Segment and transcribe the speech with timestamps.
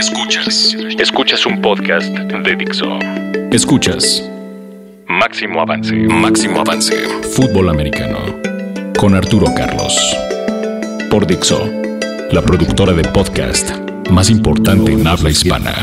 [0.00, 0.74] Escuchas.
[0.98, 2.98] Escuchas un podcast de Dixo.
[3.52, 4.26] Escuchas.
[5.06, 5.94] Máximo avance.
[5.94, 6.96] Máximo avance.
[7.34, 8.18] Fútbol americano.
[8.96, 9.94] Con Arturo Carlos.
[11.10, 11.70] Por Dixo.
[12.32, 13.72] La productora de podcast
[14.08, 15.74] más importante en habla hispana.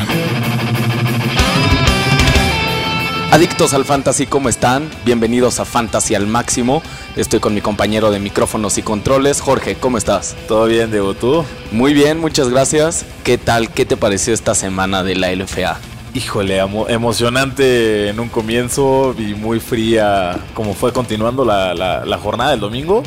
[3.30, 4.90] Adictos al Fantasy, ¿cómo están?
[5.04, 6.82] Bienvenidos a Fantasy al Máximo.
[7.18, 10.34] Estoy con mi compañero de micrófonos y controles, Jorge, ¿cómo estás?
[10.48, 11.44] Todo bien, Diego, ¿tú?
[11.72, 13.06] Muy bien, muchas gracias.
[13.26, 13.70] ¿Qué tal?
[13.70, 15.78] ¿Qué te pareció esta semana de la LFA?
[16.14, 23.04] Híjole, emocionante en un comienzo y muy fría como fue continuando la, jornada del domingo.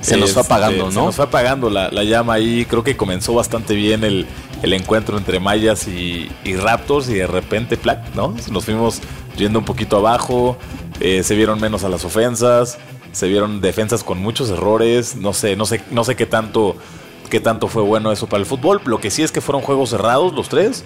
[0.00, 1.00] Se nos fue apagando, este, ¿no?
[1.00, 2.66] Se nos fue apagando la, llama ahí.
[2.68, 4.26] Creo que comenzó bastante bien el,
[4.72, 8.34] encuentro entre Mayas y, Raptors y de repente, plac, ¿no?
[8.50, 9.00] Nos fuimos
[9.36, 10.56] yendo un poquito abajo,
[11.00, 12.78] eh, se vieron menos a las ofensas,
[13.12, 16.76] se vieron defensas con muchos errores, no sé, no sé, no sé qué tanto,
[17.28, 18.80] qué tanto fue bueno eso para el fútbol.
[18.84, 20.84] Lo que sí es que fueron juegos cerrados los tres.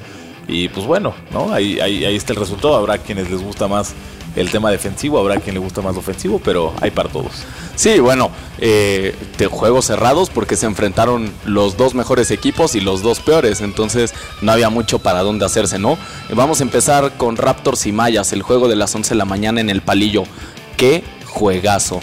[0.49, 1.53] Y pues bueno, ¿no?
[1.53, 2.77] Ahí, ahí, ahí está el resultado.
[2.77, 3.95] Habrá quienes les gusta más
[4.37, 7.33] el tema defensivo, habrá quien le gusta más lo ofensivo, pero hay para todos.
[7.75, 13.03] Sí, bueno, eh, de juegos cerrados porque se enfrentaron los dos mejores equipos y los
[13.03, 15.99] dos peores, entonces no había mucho para dónde hacerse, ¿no?
[16.31, 19.61] Vamos a empezar con Raptors y Mayas, el juego de las 11 de la mañana
[19.61, 20.25] en el palillo.
[20.77, 22.01] ¡Qué juegazo!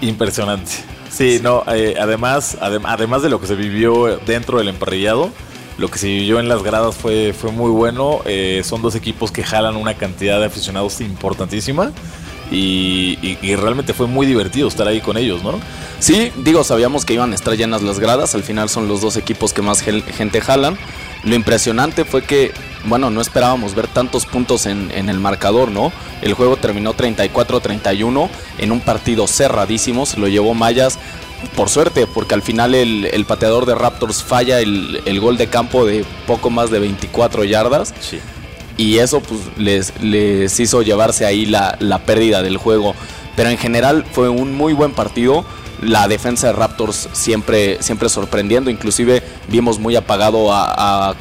[0.00, 0.72] Impresionante.
[1.10, 5.30] Sí, no, eh, además, además de lo que se vivió dentro del emparrillado,
[5.78, 8.20] lo que se vivió en las gradas fue, fue muy bueno.
[8.26, 11.92] Eh, son dos equipos que jalan una cantidad de aficionados importantísima.
[12.50, 15.58] Y, realmente fue muy divertido estar ahí con ellos, ¿no?
[15.98, 18.34] Sí, digo, sabíamos que iban a estar llenas las gradas.
[18.34, 20.78] Al final son los dos equipos que más gente jalan.
[21.24, 22.52] Lo impresionante fue que,
[22.84, 25.90] bueno, no esperábamos ver tantos puntos en, en el marcador, ¿no?
[26.22, 30.06] El juego terminó 34-31 en un partido cerradísimo.
[30.06, 30.98] Se lo llevó Mayas
[31.56, 36.04] por suerte, porque al final el, pateador de Raptors falla el, gol de campo de
[36.26, 37.94] poco más de 24 yardas.
[38.76, 42.94] Y eso pues les, les hizo llevarse ahí la, pérdida del juego.
[43.36, 45.44] Pero en general fue un muy buen partido.
[45.82, 48.70] La defensa de Raptors siempre, siempre sorprendiendo.
[48.70, 51.14] Inclusive vimos muy apagado a, a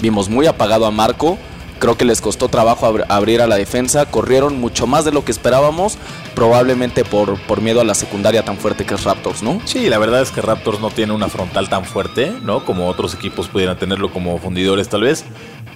[0.00, 1.38] vimos muy apagado a Marco.
[1.78, 5.32] Creo que les costó trabajo abrir a la defensa, corrieron mucho más de lo que
[5.32, 5.98] esperábamos,
[6.34, 9.60] probablemente por, por miedo a la secundaria tan fuerte que es Raptors, ¿no?
[9.64, 12.64] Sí, la verdad es que Raptors no tiene una frontal tan fuerte, ¿no?
[12.64, 15.24] Como otros equipos pudieran tenerlo como fundidores tal vez.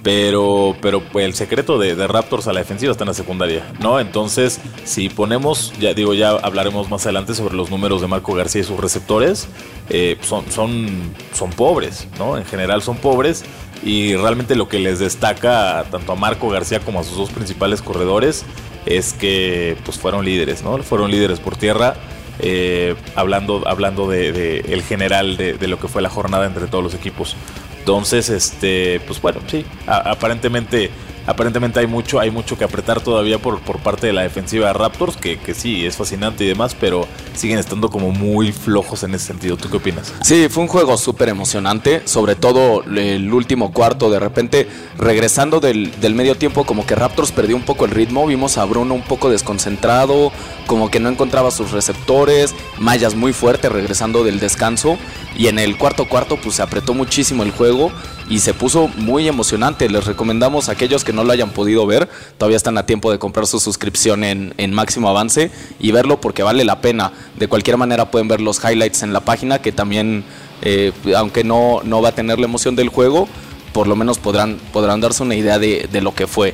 [0.03, 3.99] Pero, pero pues, el secreto de, Raptors a la defensiva está en la secundaria, ¿no?
[3.99, 8.61] Entonces, si ponemos, ya digo, ya hablaremos más adelante sobre los números de Marco García
[8.61, 9.47] y sus receptores,
[9.89, 12.37] eh, son, son, son pobres, ¿no?
[12.37, 13.43] En general son pobres
[13.83, 17.81] y realmente lo que les destaca tanto a Marco García como a sus dos principales
[17.81, 18.45] corredores
[18.85, 20.77] es que pues fueron líderes, ¿no?
[20.79, 21.95] Fueron líderes por tierra.
[22.39, 26.83] Eh, hablando, hablando de, el general de, de, lo que fue la jornada entre todos
[26.83, 27.35] los equipos.
[27.79, 30.89] Entonces, este, pues bueno, sí, aparentemente
[31.31, 34.73] aparentemente hay mucho, hay mucho que apretar todavía por, por parte de la defensiva de
[34.73, 39.15] Raptors, que, que sí, es fascinante y demás, pero siguen estando como muy flojos en
[39.15, 39.57] ese sentido.
[39.57, 40.13] ¿Tú qué opinas?
[40.21, 45.99] Sí, fue un juego súper emocionante, sobre todo el último cuarto, de repente regresando del,
[45.99, 49.03] del, medio tiempo, como que Raptors perdió un poco el ritmo, vimos a Bruno un
[49.03, 50.31] poco desconcentrado,
[50.67, 54.97] como que no encontraba sus receptores, Mayas muy fuerte regresando del descanso,
[55.37, 57.91] y en el cuarto cuarto pues se apretó muchísimo el juego
[58.31, 59.89] y se puso muy emocionante.
[59.89, 63.19] Les recomendamos a aquellos que no lo hayan podido ver, todavía están a tiempo de
[63.19, 67.11] comprar su suscripción en, Máximo Avance y verlo porque vale la pena.
[67.37, 70.23] De cualquier manera pueden ver los highlights en la página que también,
[70.61, 73.27] eh, aunque no, no va a tener la emoción del juego,
[73.73, 76.53] por lo menos podrán, podrán darse una idea de, lo que fue.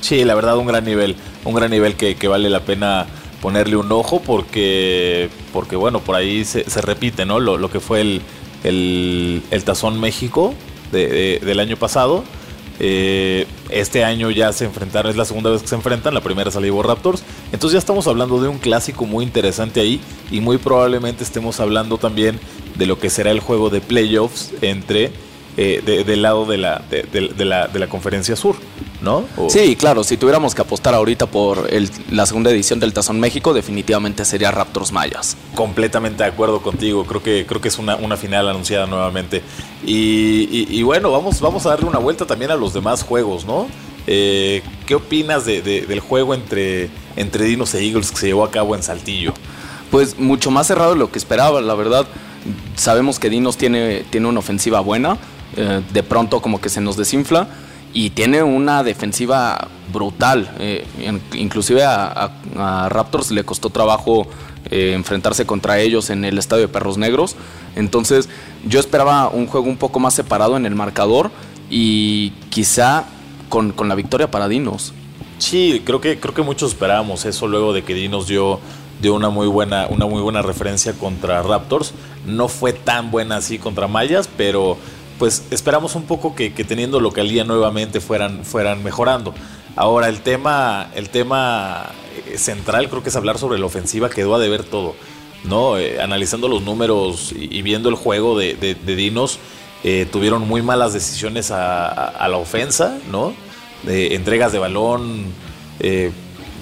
[0.00, 3.08] Sí, la verdad un gran nivel, un gran nivel que, vale la pena
[3.42, 7.40] ponerle un ojo porque, porque bueno, por ahí se, repite, ¿no?
[7.40, 8.22] Lo, que fue el,
[8.62, 10.54] el, el Tazón México,
[10.90, 12.24] del año pasado.
[12.82, 16.50] Eh, este año ya se enfrentaron, es la segunda vez que se enfrentan, la primera
[16.50, 17.22] salió Raptors.
[17.52, 20.00] Entonces ya estamos hablando de un clásico muy interesante ahí
[20.30, 22.40] y muy probablemente estemos hablando también
[22.76, 25.12] de lo que será el juego de playoffs entre
[25.56, 28.56] eh, del lado de la, de, la, de la conferencia sur,
[29.02, 29.24] ¿no?
[29.48, 31.68] Sí, claro, si tuviéramos que apostar ahorita por
[32.10, 35.36] la segunda edición del Tazón México, definitivamente sería Raptors Mayas.
[35.54, 39.42] Completamente de acuerdo contigo, creo que, creo que es una, una final anunciada nuevamente.
[39.84, 43.66] Y, bueno, vamos, vamos a darle una vuelta también a los demás juegos, ¿no?
[44.06, 48.74] Eh, ¿Qué opinas del juego entre, entre Dinos e Eagles que se llevó a cabo
[48.74, 49.34] en Saltillo?
[49.90, 52.06] Pues mucho más cerrado de lo que esperaba, la verdad.
[52.76, 55.18] Sabemos que Dinos tiene, tiene una ofensiva buena,
[55.56, 57.48] eh, de pronto como que se nos desinfla
[57.92, 60.50] y tiene una defensiva brutal.
[60.58, 60.86] Eh,
[61.34, 62.30] inclusive a,
[62.88, 64.26] Raptors le costó trabajo
[64.70, 67.36] eh, enfrentarse contra ellos en el estadio de Perros Negros.
[67.74, 68.28] Entonces
[68.64, 71.30] yo esperaba un juego un poco más separado en el marcador
[71.68, 73.04] y quizá
[73.48, 74.92] con, con la victoria para Dinos.
[75.38, 78.60] Sí, creo que, creo que muchos esperábamos eso luego de que Dinos dio,
[79.00, 81.92] dio una, muy buena, una muy buena referencia contra Raptors.
[82.26, 84.76] No fue tan buena así contra Mayas, pero
[85.20, 89.34] pues esperamos un poco que, teniendo localía nuevamente fueran, fueran mejorando.
[89.76, 91.90] Ahora el tema, el tema
[92.26, 94.96] eh, central creo que es hablar sobre la ofensiva, quedó a deber todo.
[95.44, 95.76] ¿no?
[95.76, 99.38] Eh, analizando los números y, viendo el juego de, Dinos,
[99.84, 103.34] eh, tuvieron muy malas decisiones a, la ofensa, ¿no?
[103.86, 105.26] entregas de balón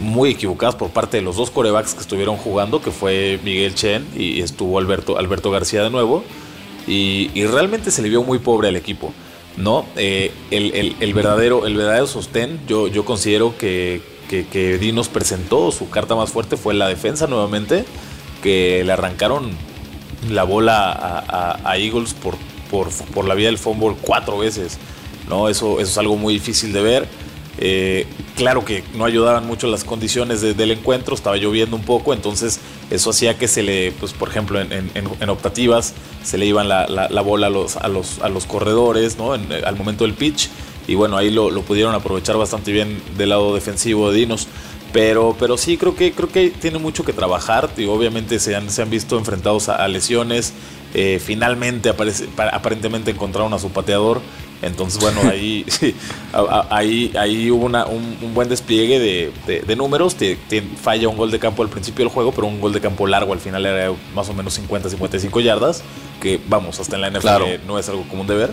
[0.00, 4.04] muy equivocadas por parte de los dos corebacks que estuvieron jugando, que fue Miguel Chen
[4.16, 6.24] y estuvo Alberto, Alberto García de nuevo.
[6.88, 9.12] Y, realmente se le vio muy pobre al equipo.
[9.56, 9.86] ¿no?
[9.96, 16.14] Eh, el, verdadero, el verdadero sostén, yo, yo considero que, que, Dinos presentó su carta
[16.14, 17.84] más fuerte fue la defensa nuevamente,
[18.42, 19.50] que le arrancaron
[20.30, 21.24] la bola
[21.64, 22.36] a, Eagles por,
[22.70, 24.78] por, por, la vía del fútbol cuatro veces.
[25.28, 25.48] ¿no?
[25.48, 27.08] Eso, eso es algo muy difícil de ver.
[27.60, 28.06] Eh,
[28.36, 33.10] claro que no ayudaban mucho las condiciones del encuentro, estaba lloviendo un poco, entonces eso
[33.10, 35.94] hacía que se le, pues por ejemplo en, optativas,
[36.28, 39.32] se le iban la, bola a los, a los, a los corredores, ¿no?
[39.32, 40.50] al momento del pitch,
[40.88, 44.48] y bueno, ahí lo, pudieron aprovechar bastante bien del lado defensivo de Dinos.
[44.90, 47.68] Pero, pero sí, creo que, creo que tiene mucho que trabajar.
[47.76, 50.54] Y obviamente se han, se han visto enfrentados a, lesiones.
[50.94, 54.22] Eh, finalmente aparece, aparentemente encontraron a su pateador.
[54.62, 55.64] Entonces, bueno, ahí,
[56.70, 58.98] ahí, ahí hubo un, buen despliegue
[59.46, 60.16] de, números.
[60.80, 63.32] falla un gol de campo al principio del juego, pero un gol de campo largo
[63.32, 65.82] al final era más o menos 50-55 yardas,
[66.20, 68.50] que vamos, hasta en la NFL no es algo común de ver.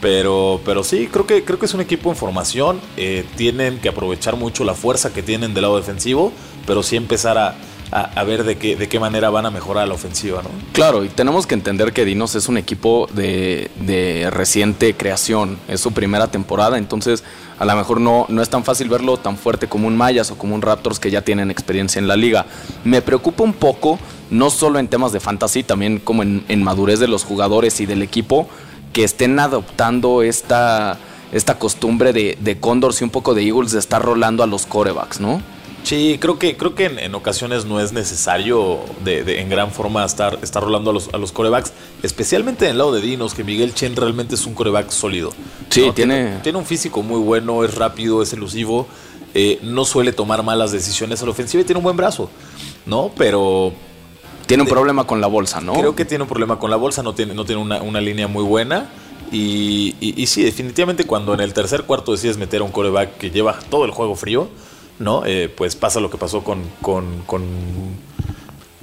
[0.00, 2.80] Pero, pero sí, creo que, creo que es un equipo en formación.
[2.96, 6.32] Eh, tienen que aprovechar mucho la fuerza que tienen del lado defensivo,
[6.66, 7.54] pero sí empezar a,
[7.92, 10.50] a, ver de qué, de qué manera van a mejorar la ofensiva, ¿no?
[10.72, 15.92] Claro, y tenemos que entender que Dinos es un equipo de, reciente creación, es su
[15.92, 17.24] primera temporada, entonces
[17.58, 20.38] a lo mejor no, no es tan fácil verlo tan fuerte como un Mayas o
[20.38, 22.46] como un Raptors que ya tienen experiencia en la liga.
[22.84, 23.98] Me preocupa un poco,
[24.30, 28.02] no solo en temas de fantasy, también como en, madurez de los jugadores y del
[28.02, 28.48] equipo,
[28.92, 30.98] que estén adoptando esta,
[31.32, 34.64] esta costumbre de, de Condors y un poco de Eagles de estar rolando a los
[34.66, 35.42] corebacks, ¿no?
[35.82, 40.38] Sí, creo que, creo que en, ocasiones no es necesario de, en gran forma estar,
[40.42, 41.72] estar rolando a los, a los corebacks,
[42.02, 45.32] especialmente en el lado de Dinos, que Miguel Chen realmente es un coreback sólido.
[45.70, 46.38] Sí, tiene...
[46.42, 46.58] tiene...
[46.58, 48.86] un físico muy bueno, es rápido, es elusivo,
[49.34, 52.30] eh, no suele tomar malas decisiones a la ofensiva y tiene un buen brazo,
[52.86, 53.10] ¿no?
[53.16, 53.72] Pero...
[54.46, 55.74] Tiene un problema con la bolsa, ¿no?
[55.74, 58.42] Creo que tiene un problema con la bolsa, no tiene, no tiene una, línea muy
[58.42, 58.90] buena.
[59.30, 63.16] Y, y, y, sí, definitivamente cuando en el tercer cuarto decides meter a un coreback
[63.16, 64.48] que lleva todo el juego frío,
[65.00, 65.24] ¿no?
[65.26, 67.42] Eh, pues pasa lo que pasó con, con, con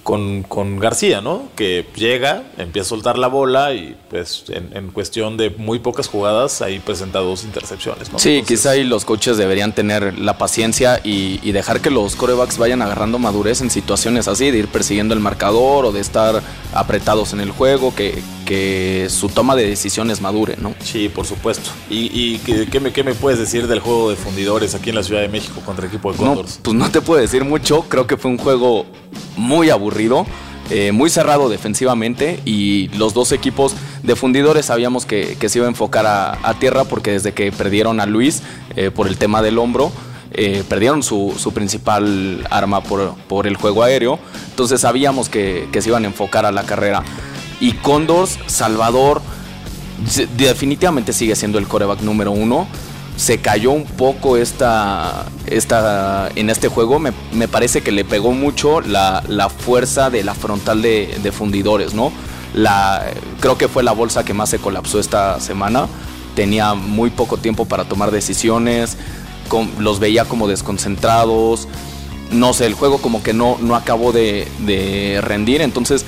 [0.08, 1.50] con, García, ¿no?
[1.58, 6.62] Que llega, empieza a soltar la bola y pues en, cuestión de muy pocas jugadas
[6.62, 8.18] ahí presenta dos intercepciones, ¿no?
[8.18, 12.84] Sí, quizá ahí los coaches deberían tener la paciencia y, dejar que los corebacks vayan
[12.84, 17.40] agarrando madurez en situaciones así, de ir persiguiendo el marcador o de estar apretados en
[17.42, 20.76] el juego, que, que su toma de decisiones madure, ¿no?
[20.80, 21.72] Sí, por supuesto.
[21.90, 25.22] ¿Y, ¿qué, me, qué me puedes decir del juego de fundidores aquí en la Ciudad
[25.22, 26.58] de México contra el equipo de Condors?
[26.58, 28.86] No, pues no te puedo decir mucho, creo que fue un juego
[29.36, 29.97] muy aburrido.
[30.70, 33.74] Eh, muy cerrado defensivamente y los dos equipos
[34.04, 38.06] de fundidores sabíamos que, se iba a enfocar a, tierra porque desde que perdieron a
[38.06, 38.44] Luis
[38.76, 39.94] eh, por el tema del hombro,
[40.34, 44.20] eh, perdieron su, principal arma por, el juego aéreo,
[44.50, 47.02] entonces sabíamos que, que se iban a enfocar a la carrera.
[47.62, 49.22] Y Condors, Salvador,
[50.38, 52.68] definitivamente sigue siendo el coreback número uno
[53.18, 57.00] se cayó un poco esta, esta en este juego.
[57.00, 57.12] Me,
[57.48, 62.12] parece que le pegó mucho la, fuerza de la frontal de, fundidores, ¿no?
[62.54, 63.06] La,
[63.40, 65.88] creo que fue la bolsa que más se colapsó esta semana.
[66.36, 68.98] Tenía muy poco tiempo para tomar decisiones,
[69.80, 71.68] los veía como desconcentrados.
[72.32, 75.62] No sé, el juego como que no, no acabó de, de rendir.
[75.62, 76.06] Entonces,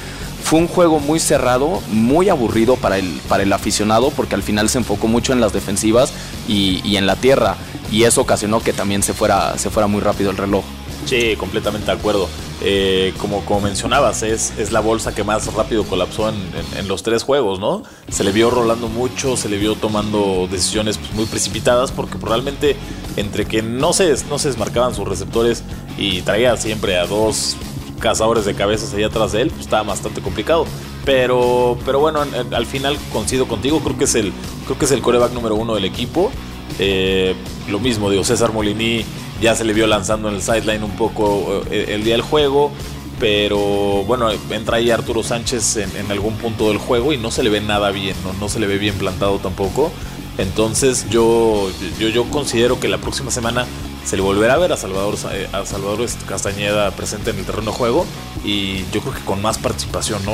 [0.50, 4.68] fue un juego muy cerrado, muy aburrido para el, para el aficionado, porque al final
[4.68, 6.12] se enfocó mucho en las defensivas
[6.48, 7.56] y, en la tierra,
[7.92, 10.64] y eso ocasionó que también se fuera, se fuera muy rápido el reloj.
[11.06, 12.28] Sí, completamente de acuerdo.
[12.62, 17.22] Eh, como, como mencionabas, es, es la bolsa que más rápido colapsó en, los tres
[17.22, 17.84] juegos, ¿no?
[18.10, 22.76] Se le vio rolando mucho, se le vio tomando decisiones pues, muy precipitadas, porque probablemente
[23.18, 25.62] entre que no se, no se desmarcaban sus receptores
[25.96, 27.56] y traía siempre a dos
[28.00, 30.66] cazadores de cabezas allá atrás de él, pues estaba bastante complicado.
[31.06, 34.34] Pero, pero bueno, al final coincido contigo, creo que es el,
[34.66, 36.32] creo que es el coreback número uno del equipo.
[36.78, 37.36] Eh,
[37.68, 39.04] lo mismo, digo, César Molini
[39.42, 42.72] ya se le vio lanzando en el sideline un poco eh, el, día del juego.
[43.20, 43.60] Pero
[44.06, 47.60] bueno, entra ahí Arturo Sánchez en, algún punto del juego y no se le ve
[47.60, 49.92] nada bien, no, no se le ve bien plantado tampoco.
[50.38, 53.66] Entonces yo, yo, yo considero que la próxima semana
[54.10, 57.70] se le volverá a ver a Salvador, eh, a Salvador Castañeda presente en el terreno
[57.70, 58.08] de juego
[58.44, 60.34] y yo creo que con más participación, ¿no?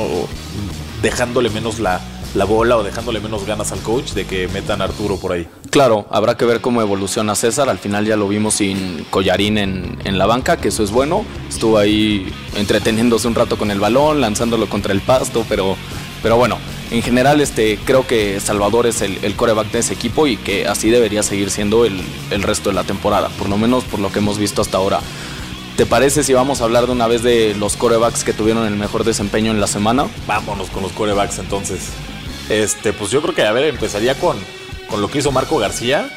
[1.02, 2.00] dejándole menos la,
[2.34, 5.46] la bola o dejándole menos ganas al coach de que metan a Arturo por ahí.
[5.68, 7.68] Claro, habrá que ver cómo evoluciona César.
[7.68, 11.26] Al final ya lo vimos sin collarín en, en, la banca, que eso es bueno.
[11.46, 15.76] Estuvo ahí entreteniéndose un rato con el balón, lanzándolo contra el pasto, pero,
[16.22, 16.56] pero bueno,
[16.90, 20.90] en general este, creo que Salvador es el, coreback de ese equipo y que así
[20.90, 22.00] debería seguir siendo el,
[22.30, 25.00] el resto de la temporada, por lo menos por lo que hemos visto hasta ahora.
[25.76, 28.76] ¿Te parece si vamos a hablar de una vez de los corebacks que tuvieron el
[28.76, 30.06] mejor desempeño en la semana?
[30.26, 31.90] Vámonos con los corebacks entonces.
[32.48, 34.38] Este, pues yo creo que, a ver, empezaría con,
[34.88, 36.08] con lo que hizo Marco García.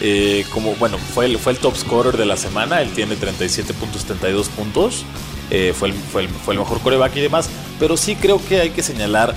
[0.00, 2.80] Eh, como, bueno, fue el, fue el top scorer de la semana.
[2.80, 5.04] Él tiene 37.72 puntos.
[5.50, 7.50] Eh, fue, el, fue, el, fue el mejor coreback y demás.
[7.78, 9.34] Pero sí creo que hay que señalar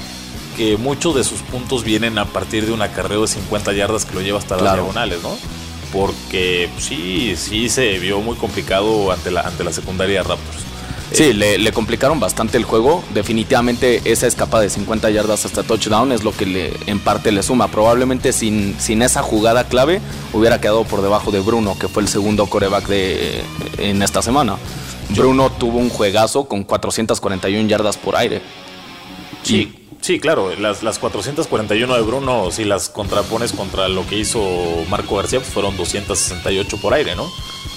[0.56, 4.16] que muchos de sus puntos vienen a partir de un acarreo de 50 yardas que
[4.16, 5.38] lo lleva hasta las diagonales, ¿no?
[5.92, 10.66] Porque sí, sí se vio muy complicado ante la, ante la secundaria Raptors.
[11.12, 13.04] Sí, le, complicaron bastante el juego.
[13.14, 17.44] Definitivamente esa escapada de 50 yardas hasta touchdown es lo que le, en parte le
[17.44, 17.70] suma.
[17.70, 20.02] Probablemente sin, sin esa jugada clave
[20.34, 23.44] hubiera quedado por debajo de Bruno, que fue el segundo coreback de,
[23.78, 24.58] en esta semana.
[25.10, 28.42] Bruno tuvo un juegazo con 441 yardas por aire.
[29.44, 29.85] Sí.
[30.06, 34.40] Sí, claro, las, las 441 de Bruno, si las contrapones contra lo que hizo
[34.88, 37.28] Marco García, pues fueron 268 por aire, ¿no?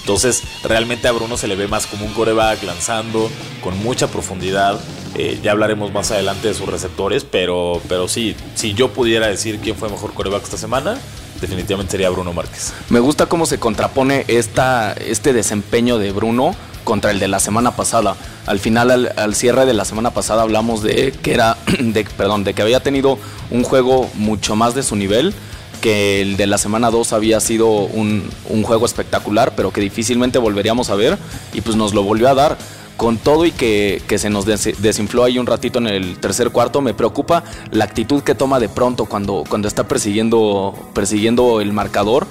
[0.01, 3.31] Entonces, realmente a Bruno se le ve más como un coreback lanzando,
[3.63, 4.79] con mucha profundidad.
[5.15, 9.57] Eh, ya hablaremos más adelante de sus receptores, pero, pero sí, si yo pudiera decir
[9.59, 10.99] quién fue mejor coreback esta semana,
[11.41, 12.73] definitivamente sería Bruno Márquez.
[12.89, 17.71] Me gusta cómo se contrapone esta, este desempeño de Bruno contra el de la semana
[17.75, 18.15] pasada.
[18.45, 22.53] Al final, al, cierre de la semana pasada, hablamos de que era, de, perdón, de
[22.53, 23.17] que había tenido
[23.51, 25.33] un juego mucho más de su nivel,
[25.79, 28.29] que el de la semana 2 había sido un,
[28.63, 31.17] juego espectacular, pero que difícilmente volveríamos a ver,
[31.53, 32.57] y pues nos lo volvió a dar
[32.97, 36.81] con todo y que, que, se nos desinfló ahí un ratito en el tercer cuarto,
[36.81, 42.27] me preocupa la actitud que toma de pronto cuando, cuando está persiguiendo, persiguiendo el marcador.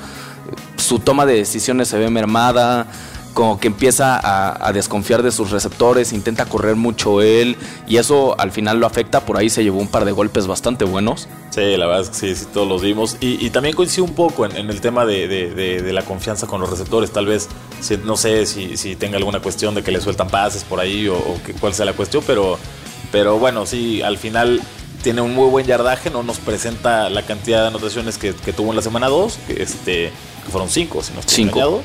[0.76, 2.87] Su toma de decisiones se ve mermada,
[3.35, 7.56] como que empieza a, desconfiar de sus receptores, intenta correr mucho él
[7.87, 10.85] y eso al final lo afecta, por ahí se llevó un par de golpes bastante
[10.85, 11.28] buenos.
[11.50, 14.44] Sí, la verdad es que sí, sí todos los vimos y, también coincide un poco
[14.44, 17.49] en, el tema de, la confianza con los receptores, tal vez,
[18.04, 21.52] no sé si, tenga alguna cuestión de que le sueltan pases por ahí o, que,
[21.54, 22.58] cuál sea la cuestión, pero,
[23.12, 24.61] pero bueno, sí, al final
[25.02, 28.76] tiene un muy buen yardaje, no nos presenta la cantidad de anotaciones que, tuvo en
[28.76, 30.12] la semana 2, que, este,
[30.44, 31.82] que fueron 5, si no estoy cinco.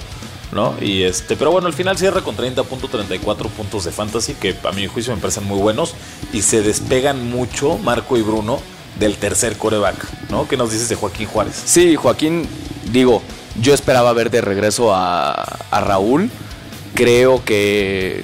[0.54, 0.76] ¿No?
[0.82, 4.88] Y este, pero bueno, al final cierra con 30.34 puntos de fantasy, que a mi
[4.88, 5.96] juicio me parecen muy buenos,
[6.32, 8.60] y se despegan mucho Marco y Bruno
[9.00, 10.48] del tercer coreback, ¿no?
[10.48, 11.62] ¿Qué nos dices de Joaquín Juárez?
[11.66, 12.48] Sí, Joaquín,
[12.92, 13.22] digo,
[13.62, 16.30] yo esperaba ver de regreso a, Raúl.
[16.96, 18.24] Creo que,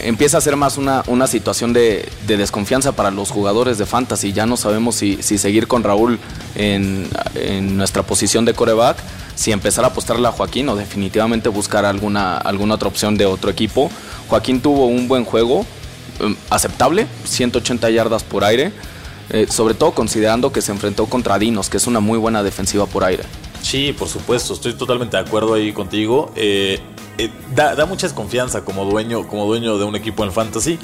[0.00, 4.34] empieza a ser más una, una situación de, desconfianza para los jugadores de fantasy.
[4.34, 6.18] Ya no sabemos si, seguir con Raúl
[6.54, 8.98] en, en nuestra posición de coreback
[9.34, 13.50] si empezar a apostarle a Joaquín o definitivamente buscar alguna, alguna otra opción de otro
[13.50, 13.90] equipo.
[14.28, 15.66] Joaquín tuvo un buen juego,
[16.20, 18.72] em, aceptable, 180 yardas por aire,
[19.30, 22.86] eh, sobre todo considerando que se enfrentó contra Dinos, que es una muy buena defensiva
[22.86, 23.24] por aire.
[23.62, 26.30] Sí, por supuesto, estoy totalmente de acuerdo ahí contigo.
[26.36, 26.80] Eh,
[27.16, 30.78] eh, da, da, mucha desconfianza como dueño, como dueño de un equipo en fantasy,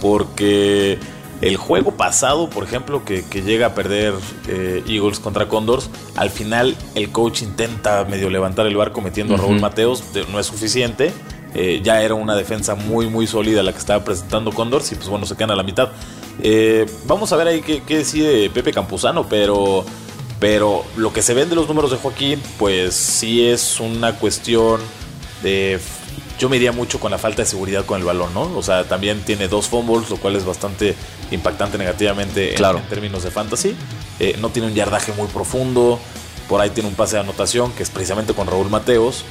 [0.00, 0.98] porque
[1.42, 4.14] el juego pasado, por ejemplo, que, llega a perder
[4.48, 9.38] eh, Eagles contra Condors, al final el coach intenta medio levantar el barco metiendo a
[9.38, 11.12] Raúl Mateos, no es suficiente.
[11.54, 15.08] Eh, ya era una defensa muy, muy sólida la que estaba presentando Condors y pues
[15.08, 15.90] bueno, se quedan a la mitad.
[16.40, 19.84] Eh, vamos a ver ahí qué, qué, decide Pepe Campuzano, pero,
[20.40, 24.80] pero lo que se ven de los números de Joaquín, pues sí es una cuestión
[25.42, 25.78] de
[26.42, 28.42] yo me iría mucho con la falta de seguridad con el balón, ¿no?
[28.56, 30.96] O sea, también tiene dos fumbles, lo cual es bastante
[31.30, 33.76] impactante negativamente en, términos de fantasy.
[34.18, 36.00] Eh, no tiene un yardaje muy profundo.
[36.48, 39.24] Por ahí tiene un pase de anotación que es precisamente con Raúl Mateos,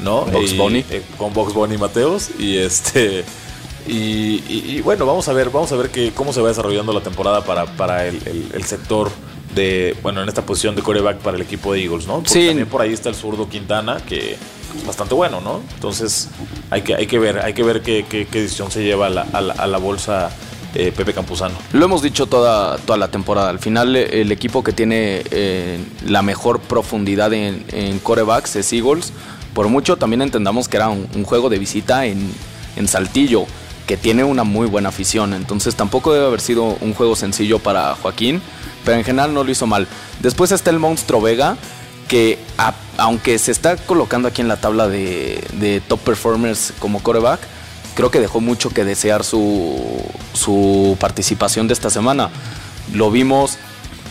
[0.00, 0.26] ¿no?
[0.26, 0.84] Box Bunny.
[0.90, 2.28] Eh, con Box Bunny Mateos.
[2.38, 3.24] Y este.
[3.86, 7.46] Y, bueno, vamos a ver, vamos a ver que, cómo se va desarrollando la temporada
[7.46, 9.10] para, para el, sector
[9.54, 12.14] de, bueno, en esta posición de coreback para el equipo de Eagles, ¿no?
[12.16, 12.46] Porque sí.
[12.46, 15.60] también por ahí está el zurdo Quintana, que es bastante bueno, ¿no?
[15.74, 16.28] Entonces
[16.70, 19.22] hay que, hay que ver, hay que ver qué, qué, decisión se lleva a la,
[19.22, 20.30] a la bolsa
[20.74, 21.54] eh, Pepe Campuzano.
[21.72, 23.48] Lo hemos dicho toda, toda la temporada.
[23.48, 29.12] Al final, el equipo que tiene eh, la mejor profundidad en, en, corebacks es Eagles.
[29.54, 32.30] Por mucho también entendamos que era un, juego de visita en,
[32.76, 33.46] en, Saltillo,
[33.86, 35.32] que tiene una muy buena afición.
[35.32, 38.42] Entonces tampoco debe haber sido un juego sencillo para Joaquín,
[38.88, 39.86] pero en general no lo hizo mal.
[40.20, 41.58] Después está el monstruo Vega
[42.08, 42.38] que
[42.96, 47.38] aunque se está colocando aquí en la tabla de, top performers como coreback,
[47.94, 49.78] creo que dejó mucho que desear su,
[50.32, 52.30] su participación de esta semana.
[52.94, 53.58] Lo vimos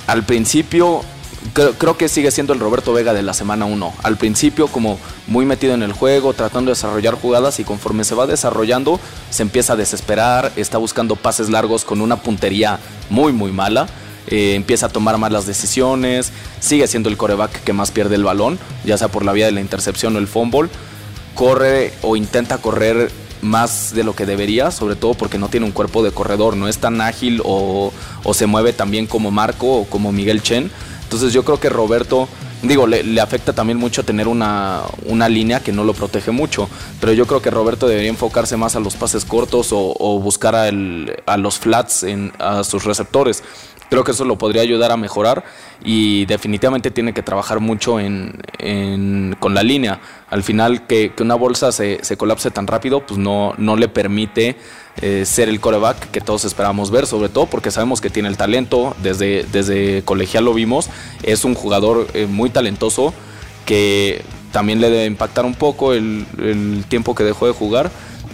[0.06, 1.02] al principio
[1.54, 3.94] creo, que sigue siendo el Roberto Vega de la semana 1.
[4.04, 8.14] Al principio como muy metido en el juego, tratando de desarrollar jugadas y conforme se
[8.14, 9.00] va desarrollando
[9.32, 12.78] se empieza a desesperar, está buscando pases largos con una puntería
[13.10, 13.88] muy muy mala.
[14.28, 18.60] Eh, empieza a tomar malas decisiones, sigue siendo el coreback que más pierde el balón,
[18.86, 20.70] ya sea por la vía de la intercepción o el fumble,
[21.34, 23.10] corre o intenta correr
[23.42, 26.68] más de lo que debería, sobre todo porque no tiene un cuerpo de corredor, no
[26.68, 27.94] es tan ágil o,
[28.24, 30.72] o se mueve tan bien como Marco o como Miguel Chen.
[31.08, 32.28] Entonces yo creo que Roberto,
[32.64, 34.84] digo, le, afecta también mucho tener una,
[35.30, 36.68] línea que no lo protege mucho,
[37.00, 40.66] pero yo creo que Roberto debería enfocarse más a los pases cortos o, buscar a,
[40.66, 43.42] a, los flats en, a sus receptores.
[43.90, 45.46] Creo que eso lo podría ayudar a mejorar
[45.84, 50.02] y definitivamente tiene que trabajar mucho en, con la línea.
[50.30, 54.58] Al final que, una bolsa se, se, colapse tan rápido, pues no, no le permite
[55.02, 58.36] eh, ser el coreback que todos esperamos ver, sobre todo porque sabemos que tiene el
[58.36, 60.90] talento, desde, desde colegial lo vimos,
[61.24, 63.14] es un jugador eh, muy talentoso
[63.66, 67.92] que también le debe impactar un poco el, el tiempo que dejó de jugar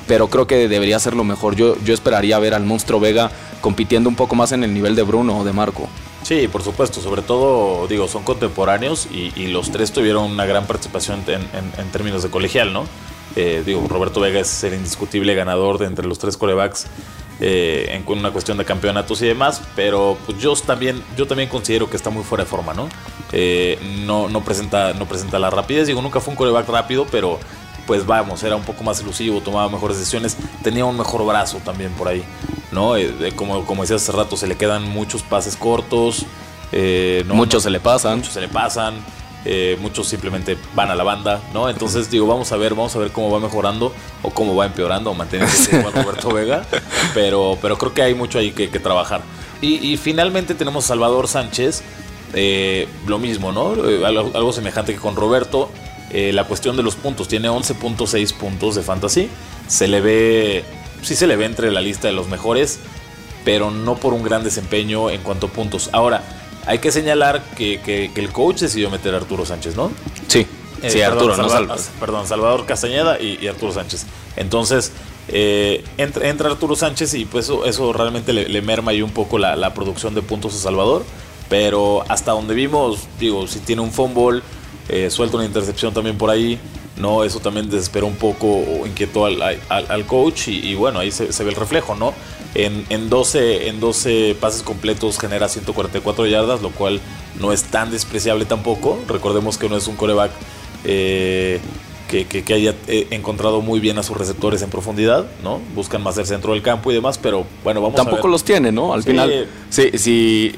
[0.08, 1.56] pero creo que debería ser lo mejor.
[1.56, 3.32] Yo, yo esperaría ver al monstruo Vega
[3.62, 5.88] compitiendo un poco más en el nivel de Bruno o de Marco.
[6.24, 11.24] Sí, por supuesto, sobre todo, digo, son contemporáneos y, los tres tuvieron una gran participación
[11.28, 12.86] en, términos de colegial, ¿no?
[13.36, 16.86] Eh, digo, Roberto Vega es el indiscutible ganador de entre los tres corebacks
[17.42, 21.90] eh, en una cuestión de campeonatos y demás, pero pues yo también, yo también considero
[21.90, 22.88] que está muy fuera de forma, ¿no?
[23.34, 27.40] Eh, no, no, presenta, no presenta la rapidez, digo, nunca fue un coreback rápido, pero
[27.86, 31.92] pues vamos, era un poco más elusivo, tomaba mejores decisiones, tenía un mejor brazo también
[31.94, 32.24] por ahí,
[32.72, 32.98] ¿no?
[32.98, 36.26] Eh, como, como decía hace rato, se le quedan muchos pases cortos.
[36.72, 38.18] Eh, muchos se le pasan.
[38.18, 38.96] Muchos se le pasan.
[39.46, 41.70] Eh, muchos simplemente van a la banda, ¿no?
[41.70, 45.12] Entonces digo, vamos a ver, vamos a ver cómo va mejorando o cómo va empeorando
[45.12, 46.66] o manteniéndose igual Roberto Vega,
[47.14, 49.22] pero, pero creo que hay mucho ahí que, trabajar.
[49.62, 51.84] Y, finalmente tenemos a Salvador Sánchez,
[53.06, 53.74] lo mismo, ¿no?
[54.06, 55.70] algo, semejante que con Roberto,
[56.14, 57.28] eh, la cuestión de los puntos.
[57.28, 59.30] Tiene 11.6 puntos de fantasy.
[59.68, 60.64] Se le ve,
[61.02, 62.80] sí se le ve entre la lista de los mejores,
[63.44, 65.90] pero no por un gran desempeño en cuanto a puntos.
[65.92, 66.24] Ahora,
[66.68, 69.92] hay que señalar que, el coach decidió meter a Arturo Sánchez, ¿no?
[70.28, 70.46] Sí.
[70.84, 74.06] Eh, sí, Arturo, Salvador, perdón, Salvador Castañeda y, Arturo Sánchez.
[74.36, 74.92] Entonces,
[75.30, 79.74] eh, entra, Arturo Sánchez y pues eso, realmente le, merma ahí un poco la, la,
[79.74, 81.06] producción de puntos a Salvador.
[81.50, 84.42] Pero hasta donde vimos, digo, si tiene un fumble,
[84.90, 86.60] eh, suelta una intercepción también por ahí.
[86.98, 91.44] No, eso también desesperó un poco o inquietó al, al, coach y, bueno, ahí se,
[91.44, 92.14] ve el reflejo, ¿no?
[92.54, 97.02] En, en, 12, en 12 pases completos genera 144 yardas, lo cual
[97.40, 99.00] no es tan despreciable tampoco.
[99.08, 100.32] Recordemos que no es un coreback
[100.86, 101.60] eh,
[102.08, 105.60] que, que, haya eh, encontrado muy bien a sus receptores en profundidad, ¿no?
[105.74, 108.32] Buscan más el centro del campo y demás, pero bueno, vamos Tampoco a ver.
[108.32, 108.94] los tiene, ¿no?
[108.94, 110.56] Al final, sí, sí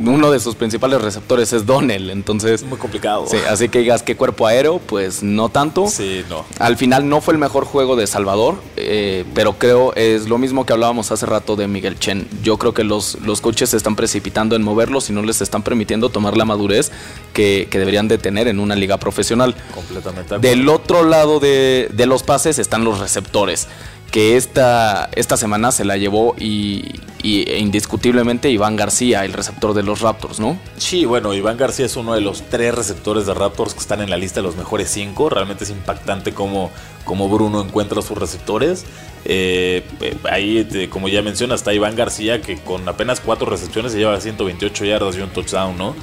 [0.00, 2.62] uno de sus principales receptores es Donnell, entonces...
[2.62, 3.26] Muy complicado.
[3.26, 5.86] Sí, así que digas que cuerpo aéreo, pues no tanto.
[5.86, 6.44] Sí, no.
[6.58, 10.66] Al final no fue el mejor juego de Salvador, eh, pero creo es lo mismo
[10.66, 12.28] que hablábamos hace rato de Miguel Chen.
[12.42, 15.62] Yo creo que los, los coaches se están precipitando en moverlos y no les están
[15.62, 16.90] permitiendo tomar la madurez
[17.32, 19.56] que, deberían de tener en una liga profesional.
[19.74, 20.38] Completamente.
[20.38, 23.68] Del otro lado de, de los pases están los receptores
[24.12, 29.82] que esta, esta semana se la llevó y, e indiscutiblemente Iván García, el receptor de
[29.82, 30.58] los Raptors, ¿no?
[30.76, 34.10] Sí, bueno, Iván García es uno de los tres receptores de Raptors que están en
[34.10, 35.30] la lista de los mejores cinco.
[35.30, 36.70] Realmente es impactante cómo,
[37.04, 38.84] cómo Bruno encuentra sus receptores.
[39.24, 43.98] Eh, eh, ahí, como ya menciona, está Iván García que con apenas cuatro recepciones se
[43.98, 45.96] lleva 128 yardas y un touchdown, ¿no?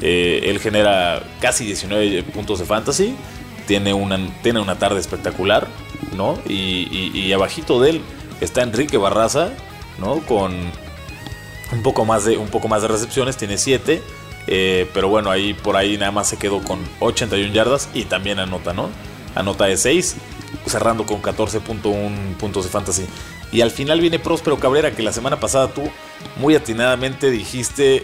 [0.00, 3.16] Eh, él genera casi 19 puntos de fantasy.
[3.66, 5.68] Tiene una, tiene una tarde espectacular.
[6.14, 6.38] ¿no?
[6.48, 8.02] Y, abajito de él
[8.40, 9.50] está Enrique Barraza,
[9.98, 10.20] ¿no?
[10.20, 10.54] Con
[11.72, 14.02] un poco más de, un poco más de recepciones, tiene 7.
[14.48, 18.38] Eh, pero bueno, ahí por ahí nada más se quedó con 81 yardas y también
[18.38, 18.90] anota, ¿no?
[19.34, 20.16] Anota de 6,
[20.66, 23.06] cerrando con 14.1 puntos de fantasy.
[23.52, 25.82] Y al final viene Próspero Cabrera, que la semana pasada tú
[26.36, 28.02] muy atinadamente dijiste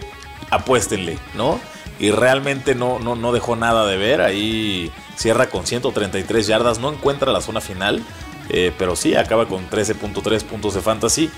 [0.49, 1.59] apuéstenle, ¿no?
[2.03, 4.19] Y realmente no, no, no dejó nada de ver.
[4.19, 8.03] Ahí Cierra con 133 yardas, no encuentra la zona final,
[8.49, 11.29] eh, pero sí acaba con 13.3 puntos de fantasy.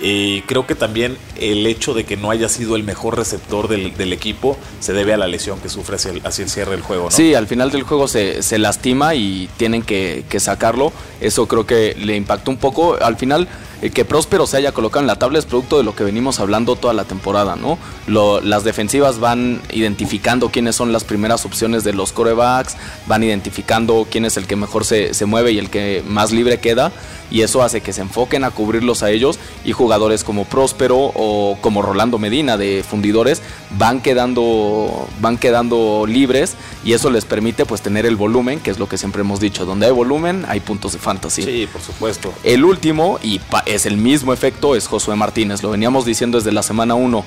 [0.00, 4.12] Y creo que también el hecho de que no haya sido el mejor receptor del,
[4.12, 7.04] equipo se debe a la lesión que sufre hacia el, cierre del juego.
[7.04, 7.10] ¿no?
[7.10, 10.92] Sí, al final del juego se, lastima y tienen que, sacarlo.
[11.20, 12.96] Eso creo que le impactó un poco.
[13.00, 13.48] Al final
[13.82, 16.40] eh, que Próspero se haya colocado en la tabla es producto de lo que venimos
[16.40, 17.78] hablando toda la temporada, ¿no?
[18.06, 24.24] las defensivas van identificando quiénes son las primeras opciones de los corebacks, van identificando quién
[24.24, 26.92] es el que mejor se, se mueve y el que más libre queda,
[27.30, 31.56] y eso hace que se enfoquen a cubrirlos a ellos y jugadores como Próspero o
[31.60, 33.40] como Rolando Medina de fundidores
[33.78, 38.80] van quedando, van quedando libres y eso les permite pues tener el volumen, que es
[38.80, 41.44] lo que siempre hemos dicho, donde hay volumen hay puntos de fantasy.
[41.44, 42.34] Sí, por supuesto.
[42.42, 46.64] El último, y es el mismo efecto, es Josué Martínez, lo veníamos diciendo desde la
[46.64, 47.24] semana 1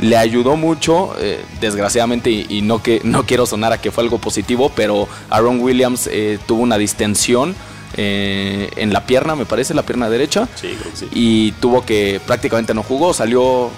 [0.00, 4.18] le ayudó mucho, eh, desgraciadamente, y, no, que, no quiero sonar a que fue algo
[4.18, 7.54] positivo, pero Aaron Williams eh, tuvo una distensión
[7.96, 10.48] eh, en la pierna, me parece, la pierna derecha.
[10.54, 11.08] Sí, creo que sí.
[11.12, 13.70] Y tuvo que prácticamente no jugó, salió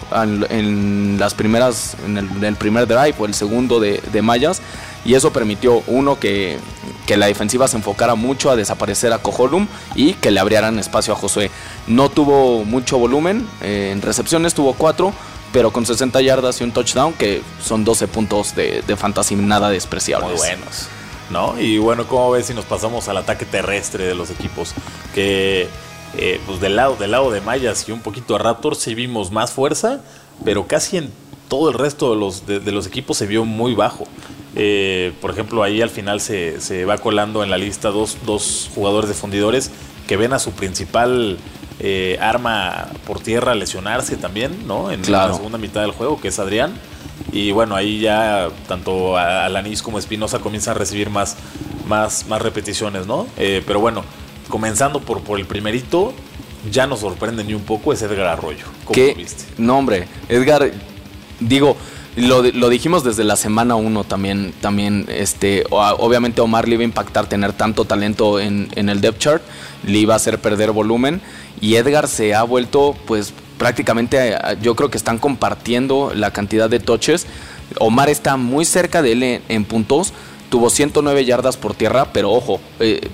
[0.50, 4.62] en, las primeras, en el, primer drive o el segundo de, de mallas.
[5.04, 6.58] Y eso permitió, uno, que,
[7.06, 11.12] que, la defensiva se enfocara mucho a desaparecer a Cojolum y que le abrieran espacio
[11.12, 11.50] a Josué.
[11.86, 15.12] No tuvo mucho volumen, eh, en recepciones tuvo cuatro,
[15.52, 19.68] pero con 60 yardas y un touchdown, que son 12 puntos de, de fantasy nada
[19.68, 20.30] despreciables.
[20.30, 20.88] Muy buenos.
[21.30, 21.58] ¿No?
[21.60, 24.74] Y bueno, ¿cómo ves si nos pasamos al ataque terrestre de los equipos?
[25.14, 25.68] Que
[26.16, 29.32] eh, pues del lado, del lado de Mayas y un poquito a Raptors sí vimos
[29.32, 30.00] más fuerza,
[30.44, 31.10] pero casi en
[31.48, 34.04] todo el resto de los, de, los equipos se vio muy bajo.
[34.56, 38.70] Eh, por ejemplo, ahí al final se, se, va colando en la lista dos, dos
[38.74, 39.70] jugadores de fundidores
[40.06, 41.38] que ven a su principal
[41.80, 44.92] eh, arma por tierra lesionarse también, ¿no?
[44.92, 46.74] En la segunda mitad del juego, que es Adrián.
[47.32, 51.36] Y bueno, ahí ya tanto Alanis como Espinosa comienzan a recibir más,
[51.86, 53.26] más, más repeticiones, ¿no?
[53.36, 54.04] Eh, pero bueno,
[54.48, 56.12] comenzando por, por el primerito,
[56.70, 58.66] ya nos sorprende ni un poco es Edgar Arroyo.
[58.84, 59.14] ¿Cómo ¿Qué?
[59.14, 59.44] viste?
[59.58, 60.70] No, hombre, Edgar,
[61.40, 61.76] digo,
[62.16, 66.84] lo, lo, dijimos desde la semana 1 también, también este, obviamente Omar le iba a
[66.84, 69.42] impactar tener tanto talento en, en, el depth chart,
[69.84, 71.20] le iba a hacer perder volumen
[71.60, 76.68] y Edgar se ha vuelto pues prácticamente eh, yo creo que están compartiendo la cantidad
[76.68, 77.26] de toches.
[77.78, 80.12] Omar está muy cerca de él en, puntos.
[80.50, 83.08] Tuvo 109 yardas por tierra, pero ojo, eh,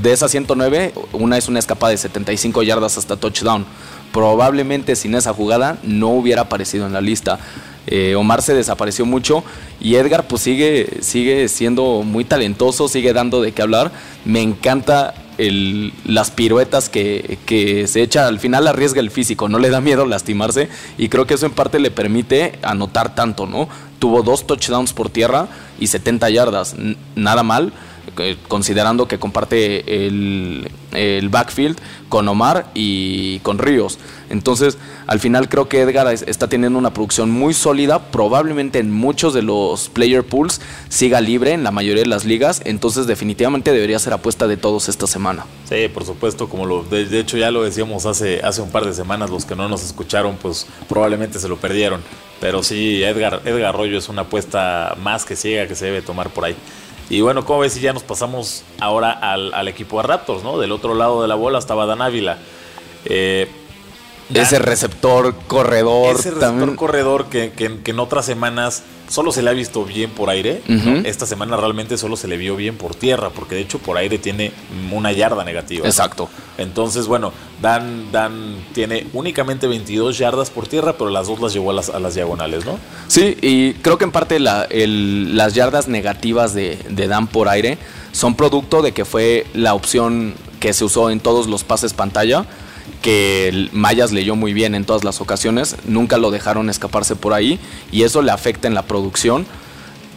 [0.00, 3.66] de esas 109, una es una escapada de 75 yardas hasta touchdown.
[4.12, 7.38] Probablemente sin esa jugada no hubiera aparecido en la lista.
[7.86, 9.44] Eh, Omar se desapareció mucho
[9.80, 13.92] y Edgar pues sigue, sigue siendo muy talentoso, sigue dando de qué hablar.
[14.24, 19.58] Me encanta el, las piruetas que, que, se echa, al final arriesga el físico, no
[19.58, 20.68] le da miedo lastimarse
[20.98, 23.68] y creo que eso en parte le permite anotar tanto, ¿no?
[23.98, 26.74] Tuvo dos touchdowns por tierra y 70 yardas,
[27.14, 27.72] nada mal
[28.48, 30.68] considerando que comparte el,
[31.30, 33.98] backfield con Omar y con Ríos.
[34.30, 39.34] Entonces, al final creo que Edgar está teniendo una producción muy sólida, probablemente en muchos
[39.34, 43.98] de los player pools siga libre en la mayoría de las ligas, entonces definitivamente debería
[43.98, 45.44] ser apuesta de todos esta semana.
[45.68, 48.94] Sí, por supuesto, como lo de, hecho ya lo decíamos hace hace un par de
[48.94, 52.00] semanas, los que no nos escucharon pues probablemente se lo perdieron,
[52.40, 56.30] pero sí Edgar Edgar Arroyo es una apuesta más que ciega que se debe tomar
[56.30, 56.56] por ahí.
[57.08, 60.58] Y bueno, ¿cómo ves si ya nos pasamos ahora al, equipo de Raptors, ¿no?
[60.58, 62.38] Del otro lado de la bola estaba Dan Ávila.
[63.04, 63.48] Eh,
[64.34, 66.16] ese receptor corredor.
[66.16, 67.52] Ese receptor corredor que,
[67.84, 70.62] en otras semanas solo se le ha visto bien por aire.
[71.04, 74.18] Esta semana realmente solo se le vio bien por tierra, porque de hecho por aire
[74.18, 74.52] tiene
[74.92, 75.86] una yarda negativa.
[75.86, 76.28] Exacto.
[76.58, 81.70] Entonces, bueno, Dan, Dan tiene únicamente 22 yardas por tierra, pero las dos las llevó
[81.70, 82.78] a las, a las diagonales, ¿no?
[83.08, 87.78] Sí, y creo que en parte las yardas negativas de, de Dan por aire
[88.12, 92.46] son producto de que fue la opción que se usó en todos los pases pantalla
[93.02, 97.58] que Mayas leyó muy bien en todas las ocasiones, nunca lo dejaron escaparse por ahí
[97.92, 99.46] y eso le afecta en la producción.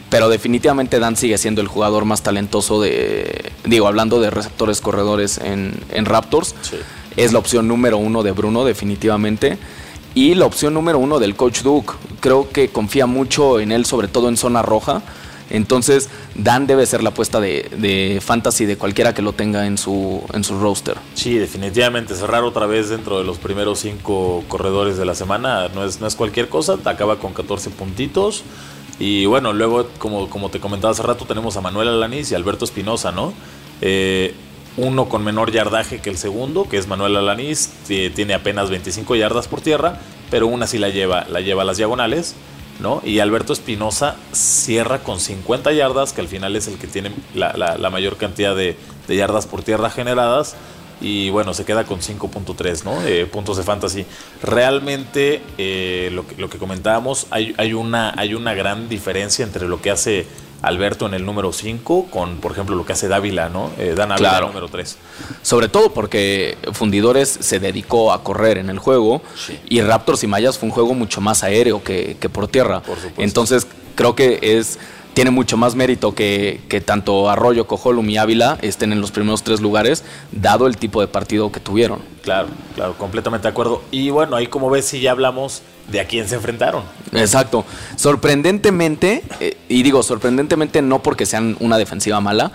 [0.09, 5.37] Pero definitivamente Dan sigue siendo el jugador más talentoso de, digo, hablando de receptores corredores
[5.37, 6.55] en, Raptors.
[7.15, 9.59] Es la opción número uno de Bruno, definitivamente.
[10.15, 11.93] Y la opción número uno del coach Duke.
[12.21, 15.03] Creo que confía mucho en él, sobre todo en zona roja
[15.49, 20.23] entonces, Dan debe ser la apuesta de, fantasy de cualquiera que lo tenga en su,
[20.33, 20.97] en su roster.
[21.15, 22.15] Sí, definitivamente.
[22.15, 26.07] Cerrar otra vez dentro de los primeros cinco corredores de la semana no es, no
[26.07, 26.77] es cualquier cosa.
[26.85, 28.43] Acaba con 14 puntitos.
[28.99, 32.65] Y bueno, luego, como, como te comentaba hace rato, tenemos a Manuel Alanís y Alberto
[32.65, 33.33] Espinosa, ¿no?
[33.81, 34.33] Eh,
[34.77, 39.47] uno con menor yardaje que el segundo, que es Manuel Alanís, tiene apenas 25 yardas
[39.47, 42.35] por tierra, pero una sí la lleva, la lleva a las diagonales.
[43.03, 47.89] Y Alberto Espinosa cierra con 50 yardas, que al final es el que tiene la,
[47.91, 50.55] mayor cantidad de, yardas por tierra generadas.
[51.01, 53.01] Y bueno, se queda con 5.3 ¿no?
[53.05, 54.05] Eh, puntos de fantasy.
[54.43, 60.27] Realmente, eh, lo, que, comentábamos, hay una gran diferencia entre lo que hace
[60.61, 63.71] Alberto en el número 5, con por ejemplo lo que hace Dávila, ¿no?
[63.77, 64.97] Eh, Dan Ávila en el número 3.
[65.41, 69.21] Sobre todo porque Fundidores se dedicó a correr en el juego
[69.67, 72.81] y Raptors y Mayas fue un juego mucho más aéreo que, que por tierra.
[72.81, 74.79] Por Entonces creo que es
[75.13, 79.43] tiene mucho más mérito que, que, tanto Arroyo, Cojolum y Ávila estén en los primeros
[79.43, 81.99] tres lugares, dado el tipo de partido que tuvieron.
[82.21, 83.81] Claro, claro, completamente de acuerdo.
[83.91, 86.83] Y bueno, ahí como ves, si ya hablamos de a quién se enfrentaron.
[87.13, 87.65] Exacto.
[87.95, 92.51] Sorprendentemente, eh, y digo sorprendentemente no porque sean una defensiva mala,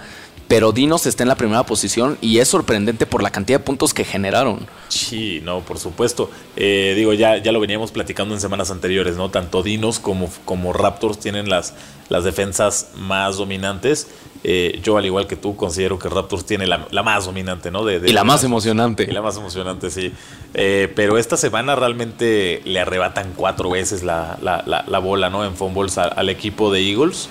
[0.49, 3.95] pero Dinos está en la primera posición y es sorprendente por la cantidad de puntos
[3.95, 4.67] que generaron.
[4.89, 6.31] Sí, no, por supuesto.
[6.57, 9.31] Eh, digo, ya, ya lo veníamos platicando en semanas anteriores, ¿no?
[9.31, 11.75] Tanto Dinos como, como Raptors tienen las,
[12.11, 14.09] las defensas más dominantes.
[14.47, 17.83] Eh, yo, al igual que tú, considero que Raptors tiene la, más dominante, ¿no?
[17.85, 19.05] De, y la más emocionante.
[19.05, 20.13] Y la más emocionante, sí.
[20.55, 25.45] Eh, pero esta semana realmente le arrebatan cuatro veces la, la bola, ¿no?
[25.45, 27.29] En fumbles al, equipo de Eagles.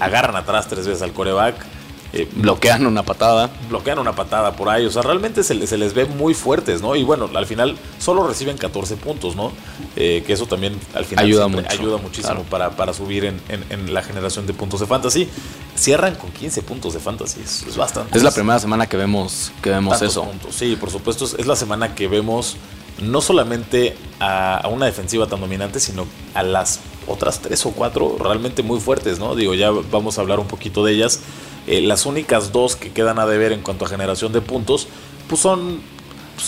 [0.00, 1.75] agarran atrás tres veces al coreback
[2.12, 3.50] eh, bloquean una patada.
[3.68, 4.86] Bloquean una patada por ahí.
[4.86, 6.96] O sea, realmente se, les ve muy fuertes, ¿no?
[6.96, 9.52] Y bueno, al final solo reciben 14 puntos, ¿no?
[9.96, 14.46] Eh, que eso también al final ayuda, ayuda muchísimo para, para, subir en, la generación
[14.46, 15.28] de puntos de fantasy.
[15.76, 17.40] Cierran con 15 puntos de fantasy.
[17.40, 18.16] Es, bastante.
[18.16, 20.26] Es la primera semana que vemos, que vemos eso.
[20.50, 21.24] Sí, por supuesto.
[21.24, 22.56] Es la semana que vemos
[23.02, 28.16] no solamente a, a, una defensiva tan dominante, sino a las otras tres o cuatro
[28.18, 29.34] realmente muy fuertes, ¿no?
[29.34, 31.20] Digo, ya vamos a hablar un poquito de ellas.
[31.66, 34.88] Eh, las únicas dos que quedan a deber en cuanto a generación de puntos,
[35.28, 35.80] pues son...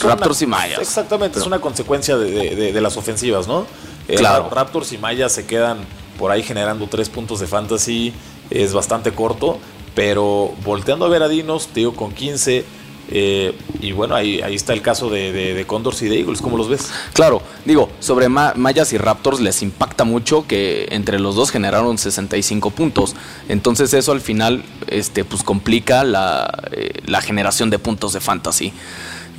[0.00, 0.80] Raptors y Mayas.
[0.80, 3.66] Exactamente, es una consecuencia de, las ofensivas, ¿no?
[4.06, 4.50] Eh, claro.
[4.50, 5.78] Raptors y Mayas se quedan
[6.18, 8.12] por ahí generando tres puntos de fantasy,
[8.50, 9.58] es bastante corto,
[9.94, 12.64] pero volteando a ver a Dinos, te digo, con 15
[13.10, 16.56] eh, y bueno, ahí, ahí está el caso de, de, Condors y de Eagles, ¿cómo
[16.58, 16.90] los ves?
[17.14, 22.70] Claro, digo, sobre Mayas y Raptors les impacta mucho que entre los dos generaron 65
[22.70, 23.14] puntos.
[23.48, 28.72] Entonces eso al final este, pues complica la, eh, generación de puntos de fantasy.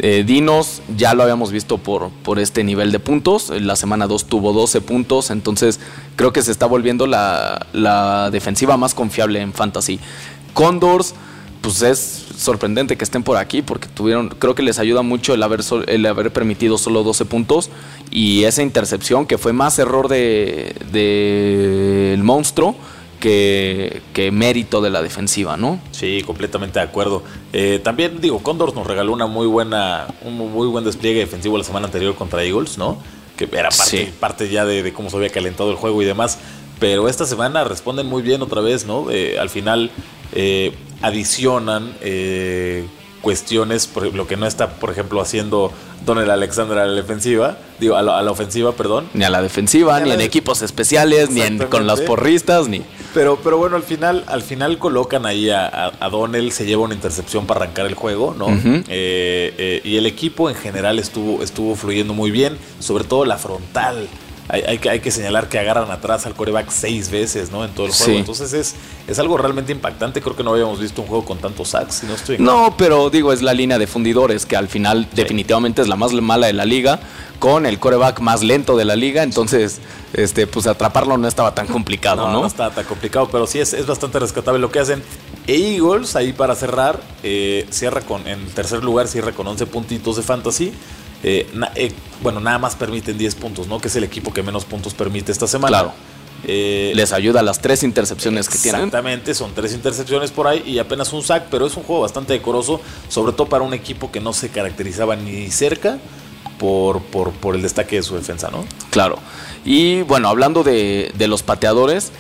[0.01, 3.49] Eh, Dinos ya lo habíamos visto por, por este nivel de puntos.
[3.49, 5.29] La semana 2 tuvo 12 puntos.
[5.29, 5.79] Entonces
[6.15, 9.99] creo que se está volviendo la, la defensiva más confiable en fantasy.
[10.53, 11.13] Condors
[11.61, 15.43] pues es sorprendente que estén por aquí porque tuvieron, creo que les ayuda mucho el
[15.43, 17.69] haber, el haber permitido solo 12 puntos
[18.11, 22.75] y esa intercepción que fue más error del de, el monstruo
[23.19, 25.81] que, que, mérito de la defensiva, ¿no?
[25.91, 27.21] Sí, completamente de acuerdo.
[27.51, 31.65] Eh, también digo, Condors nos regaló una muy buena, un muy buen despliegue defensivo la
[31.65, 32.97] semana anterior contra Eagles, ¿no?
[33.35, 36.39] Que era parte, parte ya de, cómo se había calentado el juego y demás.
[36.79, 39.11] Pero esta semana responden muy bien otra vez, ¿no?
[39.11, 39.91] Eh, al final
[40.33, 42.85] eh, adicionan eh,
[43.21, 45.71] cuestiones, por lo que no está, por ejemplo, haciendo
[46.05, 49.09] Donald Alexander a la defensiva, digo, a la, ofensiva, perdón.
[49.13, 52.81] Ni a la defensiva, ni, en equipos especiales, ni con los porristas, ni.
[53.13, 56.95] Pero, pero bueno, al final, al final colocan ahí a, a, Donald, se lleva una
[56.95, 58.47] intercepción para arrancar el juego, ¿no?
[58.87, 64.07] Eh, y el equipo en general estuvo, estuvo fluyendo muy bien, sobre todo la frontal
[64.49, 67.63] hay, que, hay que señalar que agarran atrás al coreback seis veces, ¿no?
[67.63, 68.17] En todo el juego.
[68.17, 68.75] Entonces es,
[69.07, 70.21] es algo realmente impactante.
[70.21, 72.03] Creo que no habíamos visto un juego con tantos sacks.
[72.03, 75.87] no, estoy no, pero digo, es la línea de fundidores, que al final definitivamente es
[75.87, 76.99] la más mala de la liga,
[77.37, 79.21] con el coreback más lento de la liga.
[79.21, 79.81] Entonces,
[80.13, 82.41] este, pues atraparlo no estaba tan complicado, ¿no?
[82.41, 85.03] No, estaba tan complicado, pero sí es, es bastante rescatable lo que hacen.
[85.45, 90.23] Eagles, ahí para cerrar, eh, cierra con, en tercer lugar, cierra con 11 puntitos de
[90.23, 90.73] fantasy.
[91.23, 93.79] Eh, eh, bueno, nada más permiten 10 puntos, ¿no?
[93.79, 95.69] Que es el equipo que menos puntos permite esta semana.
[95.69, 95.93] Claro.
[96.45, 98.81] Eh, Les ayuda a las tres intercepciones que tienen.
[98.81, 102.33] Exactamente, son tres intercepciones por ahí y apenas un sack, pero es un juego bastante
[102.33, 102.79] decoroso,
[103.09, 105.97] sobre todo para un equipo que no se caracterizaba ni cerca
[106.57, 108.65] por, por, el destaque de su defensa, ¿no?
[108.89, 109.17] Claro.
[109.65, 112.11] Y bueno, hablando de, de los pateadores,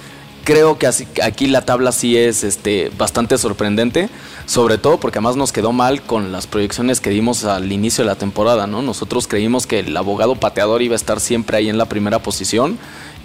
[0.43, 4.09] creo que así, aquí la tabla sí es este, bastante sorprendente,
[4.45, 8.09] sobre todo porque además nos quedó mal con las proyecciones que dimos al inicio de
[8.09, 8.81] la temporada, ¿no?
[8.81, 12.77] Nosotros creímos que el abogado pateador iba a estar siempre ahí en la primera posición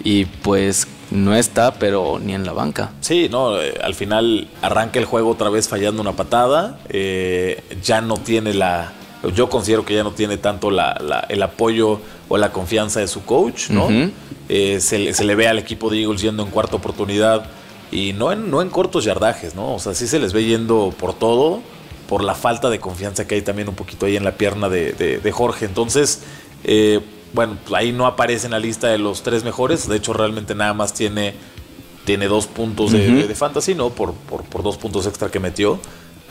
[0.03, 2.91] y pues no está, pero ni en la banca.
[3.01, 8.01] Sí, no, eh, al final arranca el juego otra vez fallando una patada, eh, ya
[8.01, 8.93] no tiene la,
[9.33, 13.23] yo considero que ya no tiene tanto la, el apoyo o la confianza de su
[13.23, 13.87] coach, ¿no?
[14.49, 17.47] Eh, se, le ve al equipo de Eagles yendo en cuarta oportunidad
[17.91, 19.75] y no en, no en cortos yardajes, ¿no?
[19.75, 21.61] O sea, sí se les ve yendo por todo,
[22.07, 25.31] por la falta de confianza que hay también un poquito ahí en la pierna de,
[25.31, 25.65] Jorge.
[25.65, 26.23] Entonces,
[26.63, 26.99] eh,
[27.33, 29.87] bueno, ahí no aparece en la lista de los tres mejores.
[29.87, 31.33] De hecho, realmente nada más tiene,
[32.05, 33.89] tiene dos puntos de, fantasy, ¿no?
[33.89, 35.79] Por, por, dos puntos extra que metió.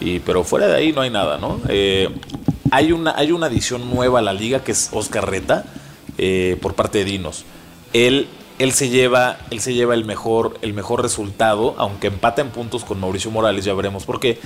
[0.01, 1.61] Y, pero fuera de ahí no hay nada, ¿no?
[1.69, 2.09] Eh,
[2.71, 5.65] hay, una, hay una adición nueva a la liga que es Oscar Reta
[6.61, 7.45] por parte de Dinos.
[7.93, 8.29] Él
[8.59, 12.85] él se lleva, él se lleva el mejor, el mejor resultado, aunque empata en puntos
[12.85, 14.39] con Mauricio Morales, ya veremos por qué.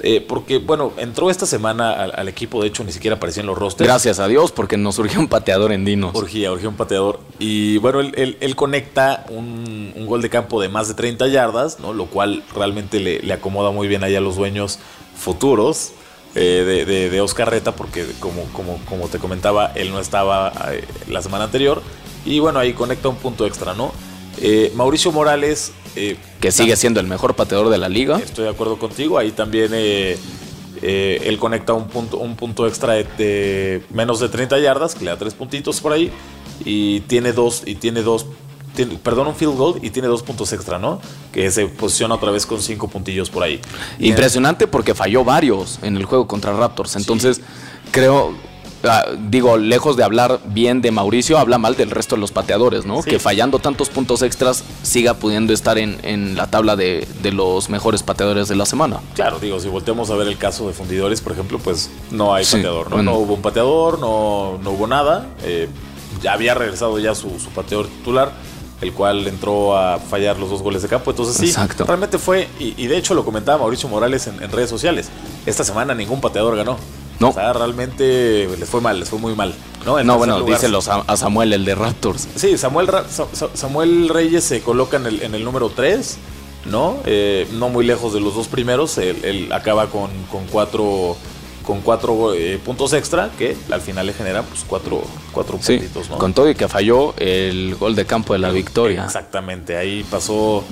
[0.00, 3.58] Eh, porque, bueno, entró esta semana al, equipo, de hecho ni siquiera aparecía en los
[3.58, 3.88] rosters.
[3.88, 6.14] Gracias a Dios, porque nos surgió un pateador en Dinos.
[6.14, 7.20] Urgía, urgía un pateador.
[7.40, 11.92] Y bueno, él, conecta un, gol de campo de más de 30 yardas, ¿no?
[11.92, 14.78] Lo cual realmente le, acomoda muy bien ahí a los dueños
[15.16, 15.92] futuros.
[16.34, 21.22] Eh, de, Oscar Reta, porque como, como, como te comentaba, él no estaba eh, la
[21.22, 21.82] semana anterior.
[22.28, 23.90] Y bueno, ahí conecta un punto extra, ¿no?
[24.40, 25.72] Eh, Mauricio Morales.
[25.96, 28.18] Eh, que sigue siendo el mejor pateador de la liga.
[28.18, 29.16] Estoy de acuerdo contigo.
[29.16, 30.18] Ahí también eh,
[30.82, 35.16] él conecta un punto, un punto extra de, menos de 30 yardas, que le da
[35.16, 36.12] tres puntitos por ahí.
[36.66, 38.26] Y tiene dos, y tiene dos,
[39.02, 41.00] perdón, un field goal y tiene dos puntos extra, ¿no?
[41.32, 43.58] Que se posiciona otra vez con cinco puntillos por ahí.
[43.98, 46.94] Impresionante porque falló varios en el juego contra Raptors.
[46.96, 47.40] Entonces,
[47.90, 48.34] creo,
[48.84, 52.86] Ah, digo, lejos de hablar bien de Mauricio, habla mal del resto de los pateadores,
[52.86, 53.02] ¿no?
[53.02, 58.48] Que fallando tantos puntos extras siga pudiendo estar en, la tabla de, los mejores pateadores
[58.48, 59.00] de la semana.
[59.14, 62.44] Claro, digo, si volteamos a ver el caso de fundidores, por ejemplo, pues no hay
[62.44, 63.02] pateador, ¿no?
[63.02, 65.26] No hubo un pateador, no, no hubo nada.
[65.42, 65.68] Eh,
[66.22, 68.32] ya había regresado ya su, pateador titular
[68.80, 71.10] el cual entró a fallar los dos goles de campo.
[71.10, 75.08] Entonces sí, realmente fue, y, de hecho lo comentaba Mauricio Morales en, redes sociales,
[75.46, 76.78] esta semana ningún pateador ganó.
[77.20, 77.30] No.
[77.30, 79.54] O sea, realmente les fue mal, les fue muy mal.
[79.84, 82.28] No, no bueno, díselo a Samuel, el de Raptors.
[82.36, 82.88] Sí, Samuel,
[83.54, 86.18] Samuel Reyes se coloca en el, en el número 3,
[86.66, 86.98] ¿no?
[87.06, 88.98] Eh, no muy lejos de los dos primeros.
[88.98, 91.16] Él, acaba con, con cuatro
[91.68, 95.02] con cuatro eh, puntos extra que al final le generan pues cuatro,
[95.32, 96.16] cuatro puntitos, ¿no?
[96.16, 99.04] Con todo y que falló el gol de campo de la victoria.
[99.04, 100.64] Exactamente, ahí pasó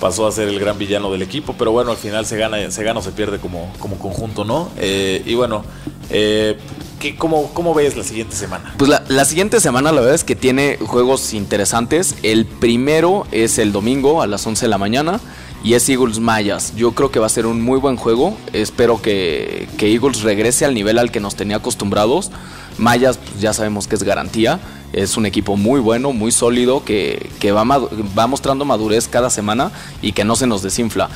[0.00, 2.82] pasó a ser el gran villano del equipo, pero bueno, al final se gana, se
[2.82, 4.70] gana o se pierde como, como conjunto, ¿no?
[4.78, 5.62] Eh, y bueno,
[6.08, 6.58] eh,
[7.18, 8.74] cómo, cómo, ves la siguiente semana?
[8.76, 12.16] Pues la, siguiente semana la verdad es que tiene juegos interesantes.
[12.22, 15.20] El primero es el domingo a las 11 de la mañana
[15.62, 16.74] y es Eagles Mayas.
[16.74, 18.36] Yo creo que va a ser un muy buen juego.
[18.52, 22.30] Espero que, que Eagles regrese al nivel al que nos tenía acostumbrados.
[22.78, 24.60] Mayas pues, ya sabemos que es garantía.
[24.92, 29.70] Es un equipo muy bueno, muy sólido, que, va, va mostrando madurez cada semana
[30.02, 31.08] y que no se nos desinfla.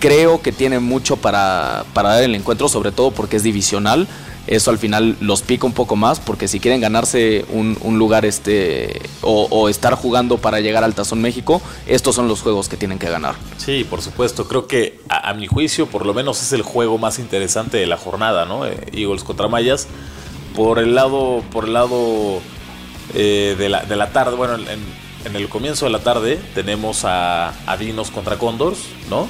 [0.00, 4.06] Creo que tiene mucho para, para dar el encuentro, sobre todo porque es divisional
[4.46, 9.00] eso al final los pica un poco más porque si quieren ganarse un, lugar este
[9.22, 13.08] o, estar jugando para llegar al Tazón México, estos son los juegos que tienen que
[13.08, 13.34] ganar.
[13.56, 14.46] Sí, por supuesto.
[14.46, 17.96] Creo que a, mi juicio por lo menos es el juego más interesante de la
[17.96, 18.66] jornada, ¿no?
[18.66, 19.88] Eh, Eagles contra Mayas.
[20.54, 22.40] Por el lado, por el lado
[23.14, 27.52] eh, de, la, de, la, tarde, bueno, en, el comienzo de la tarde tenemos a,
[27.66, 28.78] a Dinos contra Condors,
[29.10, 29.26] ¿no?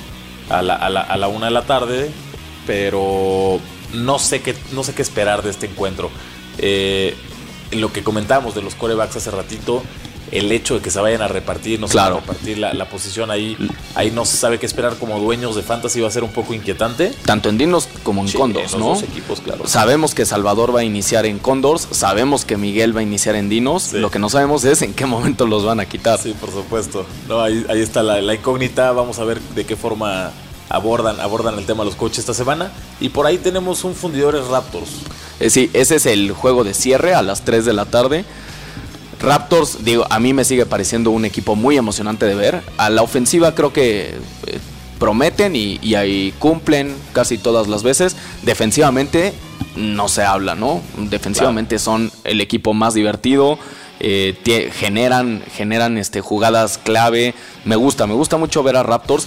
[0.50, 2.10] A la, a, la, a la una de la tarde,
[2.66, 3.58] pero
[3.96, 6.10] no sé qué, no sé qué esperar de este encuentro.
[6.58, 7.16] Eh,
[7.72, 9.82] lo que comentábamos de los corebacks hace ratito,
[10.32, 13.56] el hecho de que se vayan a repartir, no se a repartir la, posición ahí,
[13.94, 16.54] ahí no se sabe qué esperar como dueños de fantasy va a ser un poco
[16.54, 17.12] inquietante.
[17.24, 18.96] Tanto en Dinos como en Condors, ¿no?
[18.98, 19.66] equipos, claro.
[19.66, 23.48] Sabemos que Salvador va a iniciar en Condors, sabemos que Miguel va a iniciar en
[23.48, 26.18] Dinos, lo que no sabemos es en qué momento los van a quitar.
[26.18, 27.06] Sí, por supuesto.
[27.28, 30.32] No, ahí, está la, la incógnita, vamos a ver de qué forma
[30.68, 32.70] abordan, abordan el tema de los coches esta semana.
[33.00, 34.90] Y por ahí tenemos un Fundidores Raptors.
[35.40, 38.24] Eh, sí, ese es el juego de cierre a las 3 de la tarde.
[39.20, 42.62] Raptors, digo, a mí me sigue pareciendo un equipo muy emocionante de ver.
[42.76, 44.14] A la ofensiva creo que
[44.46, 44.58] eh,
[44.98, 48.16] prometen y, ahí cumplen casi todas las veces.
[48.42, 49.32] Defensivamente
[49.76, 50.82] no se habla, ¿no?
[50.98, 53.58] Defensivamente son el equipo más divertido.
[53.98, 54.36] Eh,
[54.74, 57.34] generan generan este, jugadas clave.
[57.64, 59.26] Me gusta, me gusta mucho ver a Raptors.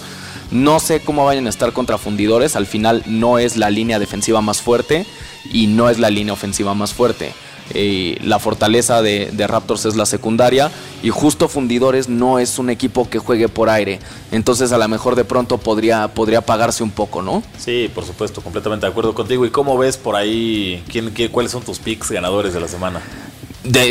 [0.51, 2.55] No sé cómo vayan a estar contra fundidores.
[2.55, 5.05] Al final no es la línea defensiva más fuerte
[5.51, 7.33] y no es la línea ofensiva más fuerte.
[7.73, 10.71] Eh, la fortaleza de, Raptors es la secundaria
[11.03, 13.99] y justo Fundidores no es un equipo que juegue por aire.
[14.31, 17.43] Entonces a lo mejor de pronto podría, podría pagarse un poco, ¿no?
[17.57, 19.45] Sí, por supuesto, completamente de acuerdo contigo.
[19.45, 23.01] ¿Y cómo ves por ahí quién, cuáles son tus picks ganadores de la semana?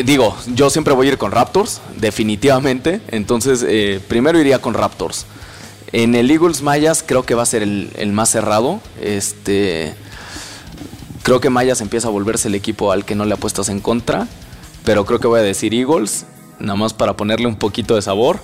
[0.04, 3.00] digo, yo siempre voy a ir con Raptors, definitivamente.
[3.08, 5.26] Entonces, eh, primero iría con Raptors.
[5.92, 8.80] En el Eagles Mayas creo que va a ser el, más cerrado.
[9.00, 9.94] Este,
[11.22, 14.28] creo que Mayas empieza a volverse el equipo al que no le apuestas en contra.
[14.84, 16.26] Pero creo que voy a decir Eagles,
[16.58, 18.38] nada más para ponerle un poquito de sabor.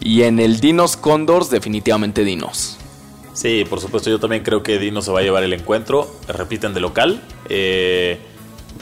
[0.00, 2.76] Y en el Dinos Condors, definitivamente Dinos.
[3.32, 6.14] Sí, por supuesto, yo también creo que Dinos se va a llevar el encuentro.
[6.28, 7.22] Repiten de local.
[7.48, 8.18] Eh,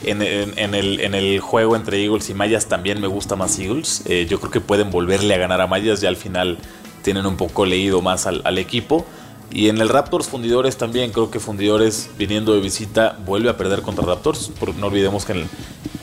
[0.03, 4.03] en, el, juego entre Eagles y Mayas también me gusta más Eagles.
[4.05, 6.57] Eh, yo creo que pueden volverle a ganar a Mayas ya al final
[7.05, 9.05] tienen un poco leído más al, equipo.
[9.51, 13.83] Y en el Raptors Fundidores también, creo que Fundidores viniendo de visita vuelve a perder
[13.83, 14.51] contra Raptors.
[14.77, 15.45] No olvidemos que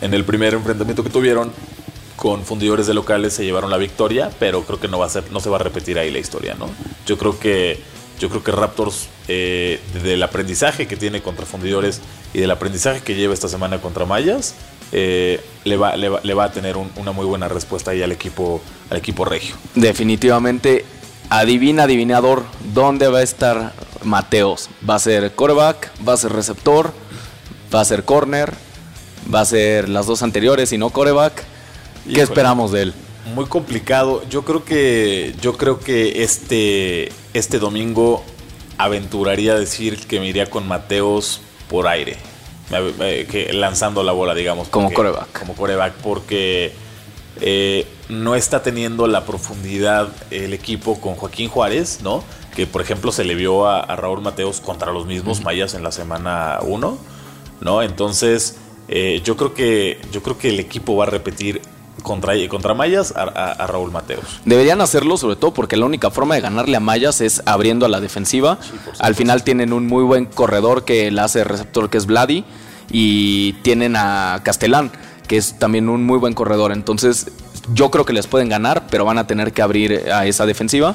[0.01, 1.51] en el, primer enfrentamiento que tuvieron
[2.15, 5.25] con fundidores de locales se llevaron la victoria, pero creo que no va a ser,
[5.33, 6.71] no se va a repetir ahí la historia, ¿no?
[7.05, 7.81] Yo creo que
[8.21, 12.01] yo creo que Raptors eh, del aprendizaje que tiene contra fundidores
[12.33, 14.55] y del aprendizaje que lleva esta semana contra Mayas
[14.93, 18.99] eh, le, va, le, va, a tener una muy buena respuesta ahí al equipo al
[18.99, 19.57] equipo regio.
[19.75, 20.85] Definitivamente
[21.31, 23.73] adivina adivinador dónde va a estar
[24.05, 24.69] Mateos.
[24.89, 25.93] ¿Va a ser coreback?
[26.07, 26.93] ¿Va a ser receptor?
[27.75, 28.53] ¿Va a ser corner?
[29.33, 31.45] ¿Va a ser las dos anteriores y no coreback?
[32.13, 32.95] ¿Qué esperamos de él?
[33.35, 34.23] Muy complicado.
[34.29, 38.25] Yo creo que yo creo que este este domingo
[38.79, 42.17] aventuraría a decir que me iría con Mateos por aire,
[42.71, 44.69] que lanzando la bola, digamos.
[44.69, 45.39] Como coreback.
[45.39, 46.73] Como coreback, porque
[47.41, 52.23] eh, no está teniendo la profundidad el equipo con Joaquín Juárez, ¿no?
[52.55, 55.93] Que por ejemplo se le vio a, Raúl Mateos contra los mismos mayas en la
[55.93, 56.99] semana 1,
[57.63, 57.83] ¿no?
[57.83, 58.59] Entonces,
[58.89, 61.63] eh, yo creo que yo creo que el equipo va a repetir
[62.03, 64.41] contra, contra Mayas a, Raúl Mateos.
[64.45, 67.89] Deberían hacerlo sobre todo porque la única forma de ganarle a Mayas es abriendo a
[67.89, 68.59] la defensiva.
[68.99, 72.45] Al final tienen un muy buen corredor que la hace receptor que es Vladi
[72.91, 74.91] y tienen a Castellán
[75.27, 76.73] que es también un muy buen corredor.
[76.73, 77.29] Entonces
[77.73, 80.95] yo creo que les pueden ganar, pero van a tener que abrir a esa defensiva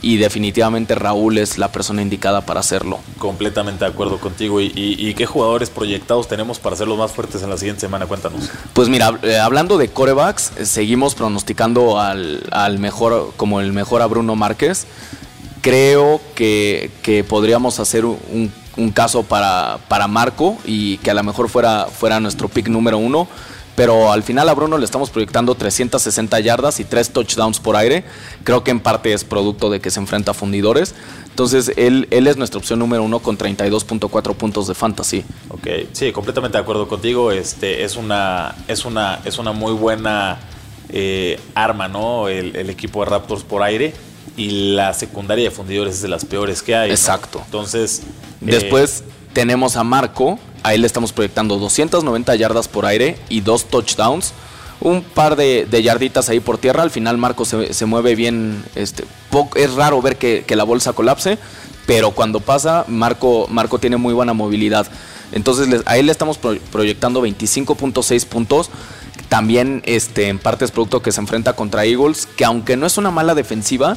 [0.00, 3.00] y definitivamente Raúl es la persona indicada para hacerlo.
[3.18, 4.60] Completamente de acuerdo contigo.
[4.60, 8.06] ¿Y, qué jugadores proyectados tenemos para ser los más fuertes en la siguiente semana?
[8.06, 8.48] Cuéntanos.
[8.72, 14.06] Pues mira, eh, hablando de corebacks, eh, seguimos pronosticando al, mejor, como el mejor a
[14.06, 14.86] Bruno Márquez.
[15.62, 18.52] Creo que, podríamos hacer un,
[18.94, 23.26] caso para, para Marco y que a lo mejor fuera, fuera nuestro pick número uno
[23.78, 28.02] pero al final a Bruno le estamos proyectando 360 yardas y 3 touchdowns por aire.
[28.42, 30.96] Creo que en parte es producto de que se enfrenta a fundidores.
[31.30, 35.24] Entonces él, él es nuestra opción número uno con 32.4 puntos de fantasy.
[35.50, 37.30] Ok, sí, completamente de acuerdo contigo.
[37.30, 40.40] Este es una, es una, es una muy buena
[40.88, 42.26] eh, arma, ¿no?
[42.26, 43.94] El, equipo de Raptors por aire.
[44.36, 46.90] Y la secundaria de fundidores es de las peores que hay.
[46.90, 47.40] Exacto.
[47.44, 48.02] Entonces.
[48.40, 53.66] Después eh, tenemos a Marco, Ahí le estamos proyectando 290 yardas por aire y dos
[53.66, 54.32] touchdowns.
[54.80, 56.82] Un par de, yarditas ahí por tierra.
[56.82, 58.64] Al final Marco se, mueve bien.
[58.74, 59.04] Este,
[59.56, 61.38] es raro ver que, la bolsa colapse.
[61.86, 64.86] Pero cuando pasa, Marco, Marco tiene muy buena movilidad.
[65.32, 68.70] Entonces ahí le estamos proyectando 25.6 puntos.
[69.28, 72.26] También este, en parte es producto que se enfrenta contra Eagles.
[72.26, 73.96] Que aunque no es una mala defensiva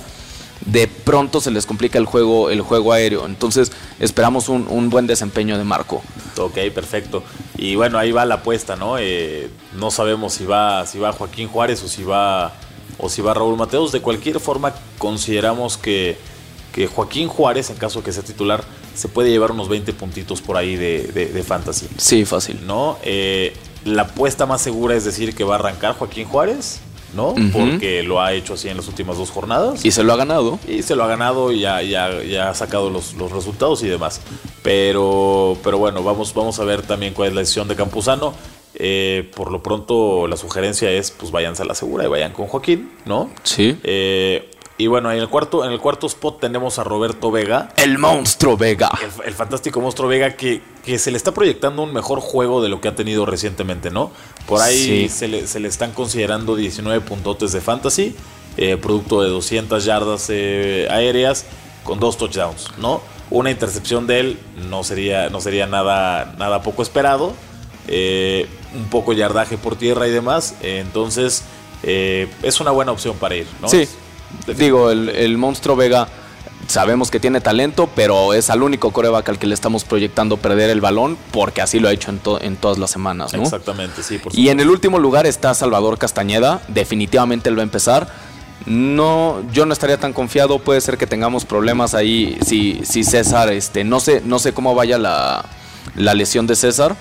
[0.65, 3.25] de pronto se les complica el juego, el juego aéreo.
[3.25, 6.01] Entonces esperamos un, buen desempeño de Marco.
[6.37, 7.23] Ok, perfecto.
[7.57, 8.97] Y bueno, ahí va la apuesta, ¿no?
[8.97, 12.53] Eh, no sabemos si va, si va Joaquín Juárez o si va,
[12.97, 13.91] o si va Raúl Mateos.
[13.91, 16.17] De cualquier forma, consideramos que,
[16.73, 18.63] que Joaquín Juárez, en caso que sea titular,
[18.95, 21.87] se puede llevar unos 20 puntitos por ahí de, de, fantasy.
[21.97, 22.65] Sí, fácil.
[22.65, 22.97] ¿No?
[23.03, 23.53] Eh,
[23.85, 26.81] la apuesta más segura es decir que va a arrancar Joaquín Juárez
[27.13, 27.35] ¿no?
[27.51, 29.85] Porque lo ha hecho así en las últimas dos jornadas.
[29.85, 30.59] Y se lo ha ganado.
[30.67, 34.21] Y se lo ha ganado y ya, ya, ya ha sacado los, resultados y demás.
[34.63, 38.33] Pero, pero bueno, vamos, vamos a ver también cuál es la decisión de Campuzano.
[38.75, 42.47] Eh, por lo pronto, la sugerencia es: pues váyanse a la segura y vayan con
[42.47, 43.29] Joaquín, ¿no?
[43.43, 43.77] Sí.
[43.83, 44.50] Eh,
[44.81, 47.69] y bueno, en el cuarto, en el cuarto spot tenemos a Roberto Vega.
[47.77, 48.89] El monstruo Vega.
[49.23, 52.81] El, fantástico monstruo Vega que, que, se le está proyectando un mejor juego de lo
[52.81, 54.11] que ha tenido recientemente, ¿no?
[54.47, 58.15] Por ahí se, le, se, le, están considerando 19 puntotes de fantasy,
[58.57, 61.45] eh, producto de 200 yardas eh, aéreas
[61.83, 63.03] con dos touchdowns, ¿no?
[63.29, 67.35] Una intercepción de él no sería, no sería nada, nada poco esperado.
[67.87, 70.55] Eh, un poco yardaje por tierra y demás.
[70.63, 71.43] entonces,
[71.83, 73.69] es una buena opción para ir, ¿no?
[73.69, 73.87] Sí.
[74.57, 76.07] Digo, el, monstruo Vega
[76.67, 80.69] sabemos que tiene talento, pero es al único coreback al que le estamos proyectando perder
[80.69, 82.11] el balón, porque así lo ha hecho
[82.41, 83.43] en, todas las semanas, ¿no?
[83.43, 84.19] Exactamente, sí.
[84.33, 88.31] y en el último lugar está Salvador Castañeda, definitivamente él va a empezar.
[88.67, 93.51] No, yo no estaría tan confiado, puede ser que tengamos problemas ahí si, si César,
[93.51, 95.43] este, no sé, no sé cómo vaya la,
[95.95, 96.95] la lesión de César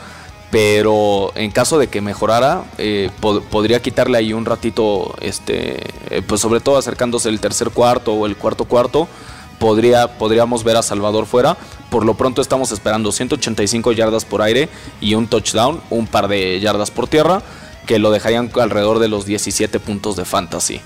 [0.50, 6.40] pero en caso de que mejorara eh, podría quitarle ahí un ratito este eh, pues
[6.40, 9.08] sobre todo acercándose el tercer cuarto o el cuarto cuarto
[9.60, 11.56] podría podríamos ver a Salvador fuera.
[11.90, 14.68] Por lo pronto estamos esperando 185 yardas por aire
[15.00, 17.42] y un touchdown un par de yardas por tierra
[17.86, 20.80] que lo dejarían alrededor de los 17 puntos de fantasy.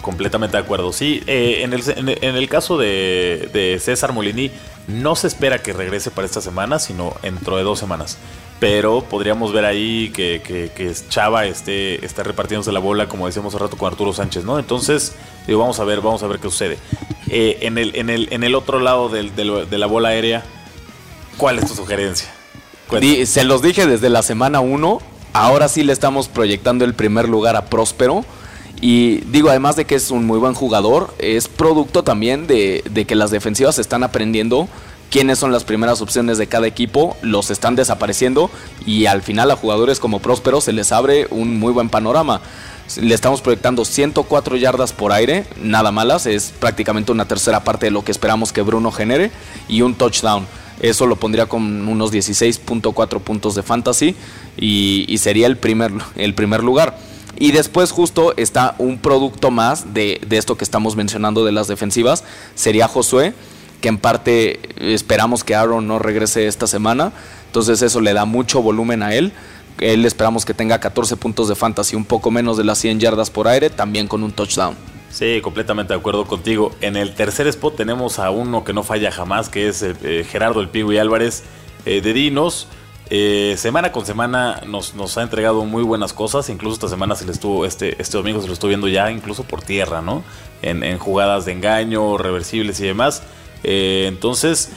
[0.00, 0.92] Completamente de acuerdo.
[0.92, 4.50] Sí eh, en, el, en, el, caso de, de César Molini
[4.86, 8.16] no se espera que regrese para esta semana sino dentro de dos semanas
[8.60, 13.62] pero podríamos ver ahí que, que, Chava esté, esté repartiéndose la bola, como decíamos hace
[13.62, 14.58] rato con Arturo Sánchez, ¿no?
[14.58, 15.14] Entonces,
[15.46, 16.78] digo, vamos a ver, vamos a ver qué sucede.
[17.28, 20.44] Eh, en, el, en, el, en el otro lado de la bola aérea,
[21.36, 22.28] ¿cuál es tu sugerencia?
[23.26, 25.02] se los dije desde la semana 1
[25.34, 28.24] ahora sí le estamos proyectando el primer lugar a Próspero.
[28.80, 33.06] Y digo, además de que es un muy buen jugador, es producto también de, de
[33.06, 34.68] que las defensivas están aprendiendo
[35.10, 38.50] quiénes son las primeras opciones de cada equipo, los están desapareciendo
[38.86, 42.40] y al final a jugadores como Próspero se les abre un muy buen panorama.
[42.96, 47.90] Le estamos proyectando 104 yardas por aire, nada malas, es prácticamente una tercera parte de
[47.90, 49.30] lo que esperamos que Bruno genere
[49.68, 50.46] y un touchdown.
[50.80, 54.14] Eso lo pondría con unos 16.4 puntos de fantasy
[54.56, 56.96] y, sería el primer, el primer lugar.
[57.36, 61.68] Y después justo está un producto más de, de esto que estamos mencionando de las
[61.68, 63.34] defensivas, sería Josué
[63.80, 67.12] que en parte esperamos que Aaron no regrese esta semana.
[67.46, 69.32] Entonces eso le da mucho volumen a él.
[69.80, 73.30] Él esperamos que tenga 14 puntos de fantasy, un poco menos de las 100 yardas
[73.30, 74.74] por aire, también con un touchdown.
[75.10, 76.72] Sí, completamente de acuerdo contigo.
[76.80, 80.60] En el tercer spot tenemos a uno que no falla jamás, que es eh, Gerardo
[80.60, 81.44] El y Álvarez
[81.86, 82.68] eh, de Dinos.
[83.10, 86.50] Eh, semana con semana nos, nos, ha entregado muy buenas cosas.
[86.50, 89.44] Incluso esta semana se le estuvo, este, este domingo se lo estuvo viendo ya, incluso
[89.44, 90.24] por tierra, ¿no?
[90.60, 93.22] En, en jugadas de engaño, reversibles y demás.
[93.64, 94.70] Eh, entonces,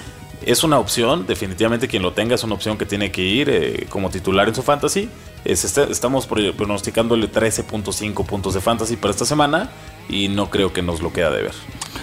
[0.45, 3.85] es una opción, definitivamente quien lo tenga es una opción que tiene que ir eh,
[3.89, 5.09] como titular en su fantasy.
[5.45, 9.69] estamos pronosticándole 13.5 puntos de fantasy para esta semana
[10.09, 11.53] y no creo que nos lo queda de ver.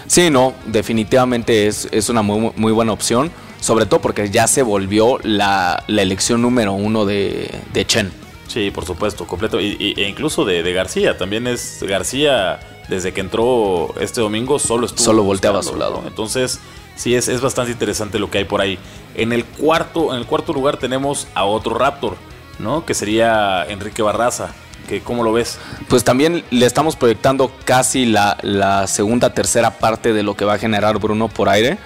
[0.07, 4.63] Sí, no, definitivamente es, es una muy, muy, buena opción, sobre todo porque ya se
[4.63, 8.13] volvió la, la elección número uno de, de, Chen.
[8.47, 9.61] Sí, por supuesto, completo.
[9.61, 14.87] Y, e incluso de, de García, también es García desde que entró este domingo solo
[14.87, 15.05] estuvo.
[15.05, 16.03] Solo volteaba a su lado.
[16.07, 16.61] Entonces,
[16.97, 18.79] sí, es, es bastante interesante lo que hay por ahí.
[19.15, 22.17] En el cuarto, en el cuarto lugar tenemos a otro Raptor,
[22.59, 22.85] ¿no?
[22.85, 24.55] Que sería Enrique Barraza.
[24.89, 25.59] Que, ¿Cómo lo ves?
[25.89, 30.55] Pues también le estamos proyectando casi la, la segunda, tercera parte de lo que va
[30.55, 31.79] a generar Bruno por aire.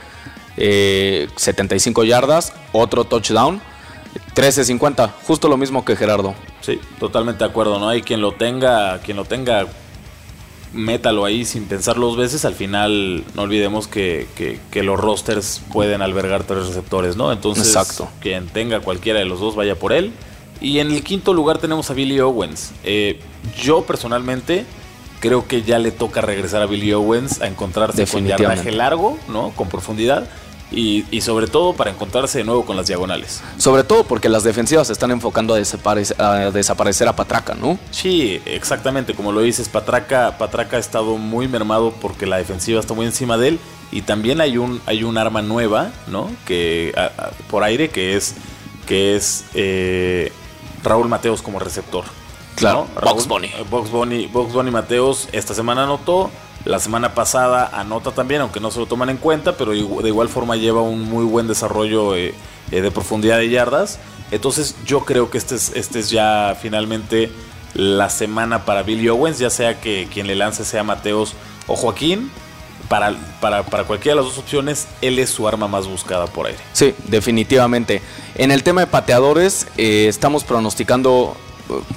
[0.56, 3.60] 75 eh, yardas, otro touchdown.
[4.34, 6.34] 13.50, justo lo mismo que Gerardo.
[6.60, 7.88] Sí, totalmente de acuerdo, ¿no?
[7.88, 9.66] Hay quien lo tenga, quien lo tenga
[10.72, 12.44] métalo ahí sin pensarlo dos veces.
[12.44, 14.26] Al final, no olvidemos que,
[14.74, 17.32] los rosters pueden albergar tres receptores, ¿no?
[17.32, 18.08] Entonces, Exacto.
[18.20, 20.12] quien tenga cualquiera de los dos, vaya por él.
[20.60, 22.72] Y en el quinto lugar tenemos a Billy Owens.
[22.84, 23.20] Eh,
[23.60, 24.64] yo personalmente
[25.20, 29.50] creo que ya le toca regresar a Billy Owens a encontrarse con yardaje largo, ¿no?
[29.50, 30.28] Con profundidad
[30.72, 33.42] y, sobre todo para encontrarse de nuevo con las diagonales.
[33.58, 37.78] Sobre todo porque las defensivas se están enfocando a, desaparecer a, Patraca, ¿no?
[37.90, 42.94] Sí, exactamente, como lo dices, Patraca, Patraca ha estado muy mermado porque la defensiva está
[42.94, 43.60] muy encima de él
[43.90, 46.30] y también hay un, hay un arma nueva, ¿no?
[46.46, 46.94] Que
[47.50, 48.34] por aire que es,
[48.86, 50.32] que es eh,
[50.82, 52.04] Raúl Mateos como receptor.
[52.56, 53.50] Claro, Box Bunny.
[53.70, 54.26] Box Bunny.
[54.26, 56.30] Box Bunny Mateos esta semana anotó
[56.64, 60.28] la semana pasada anota también, aunque no se lo toman en cuenta, pero de igual
[60.28, 62.34] forma lleva un muy buen desarrollo eh,
[62.70, 63.98] eh, de profundidad de yardas.
[64.30, 67.30] Entonces yo creo que este es, este es ya finalmente
[67.74, 71.34] la semana para Billy Owens, ya sea que quien le lance sea Mateos
[71.66, 72.30] o Joaquín.
[72.88, 76.58] Para, para, cualquiera de las dos opciones, él es su arma más buscada por aire.
[76.74, 78.02] Sí, definitivamente.
[78.34, 81.34] En el tema de pateadores, eh, estamos pronosticando,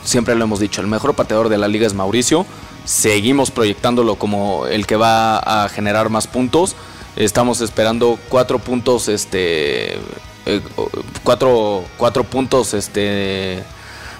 [0.06, 2.46] siempre lo hemos dicho, el mejor pateador de la liga es Mauricio
[2.86, 6.76] seguimos proyectándolo como el que va a generar más puntos.
[7.16, 9.96] Estamos esperando cuatro puntos, este,
[10.46, 10.62] eh,
[11.24, 11.84] cuatro,
[12.30, 13.64] puntos, este,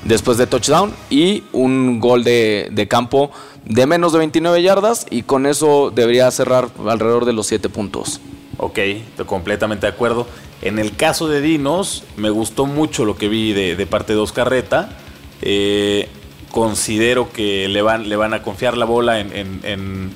[0.04, 3.32] después de touchdown y un gol de, campo
[3.66, 8.22] de menos de 29 yardas y con eso debería cerrar alrededor de los 7 puntos.
[8.58, 10.28] Ok, estoy completamente de acuerdo.
[10.62, 14.50] En el caso de Dinos, me gustó mucho lo que vi de, parte de Oscar
[14.50, 14.98] Reta.
[15.42, 16.08] Eh,
[16.56, 20.16] considero que le van, le van a confiar la bola en, en,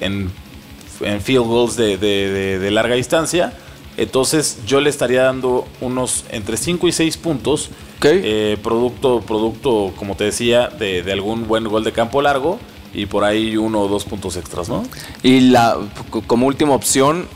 [0.00, 0.30] en,
[1.20, 3.54] field goals de, larga distancia.
[3.96, 7.70] Entonces yo le estaría dando unos entre 5 y 6 puntos.
[8.04, 12.60] Eh, producto, producto, como te decía, de, algún buen gol de campo largo.
[12.94, 14.84] Y por ahí uno o dos puntos extras, ¿no?
[15.24, 15.76] Y la
[16.28, 17.26] como última opción,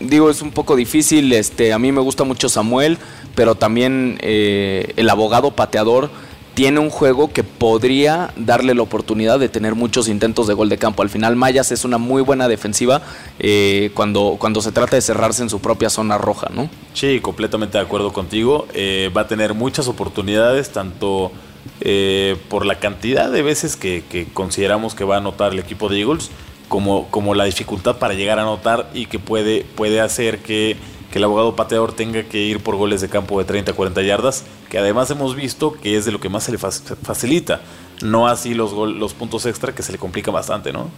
[0.00, 1.32] digo, es un poco difícil.
[1.32, 2.98] Este, a mí me gusta mucho Samuel,
[3.34, 6.10] pero también eh, el abogado pateador
[6.54, 10.78] tiene un juego que podría darle la oportunidad de tener muchos intentos de gol de
[10.78, 11.02] campo.
[11.02, 13.02] Al final Mayas es una muy buena defensiva
[13.38, 16.68] eh, cuando, cuando se trata de cerrarse en su propia zona roja, ¿no?
[16.94, 18.66] Sí, completamente de acuerdo contigo.
[18.74, 21.32] Eh, va a tener muchas oportunidades, tanto
[21.80, 26.00] eh, por la cantidad de veces que, consideramos que va a anotar el equipo de
[26.00, 26.30] Eagles,
[26.68, 30.76] como, como la dificultad para llegar a anotar y que puede, puede hacer que
[31.12, 34.00] que el abogado pateador tenga que ir por goles de campo de 30 a 40
[34.02, 37.60] yardas, que además hemos visto que es de lo que más se le facilita,
[38.02, 40.88] no así los, los puntos extra que se le complica bastante, ¿no?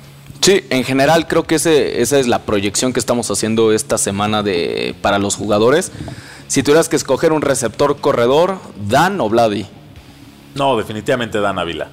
[0.41, 4.45] Sí, en general creo que ese, esa es la proyección que estamos haciendo esta semana
[4.45, 5.91] de, para los jugadores.
[6.47, 8.59] Si tuvieras que escoger un receptor corredor,
[8.89, 9.67] Dan o Vladi.
[10.55, 11.89] No, definitivamente Dan Ávila.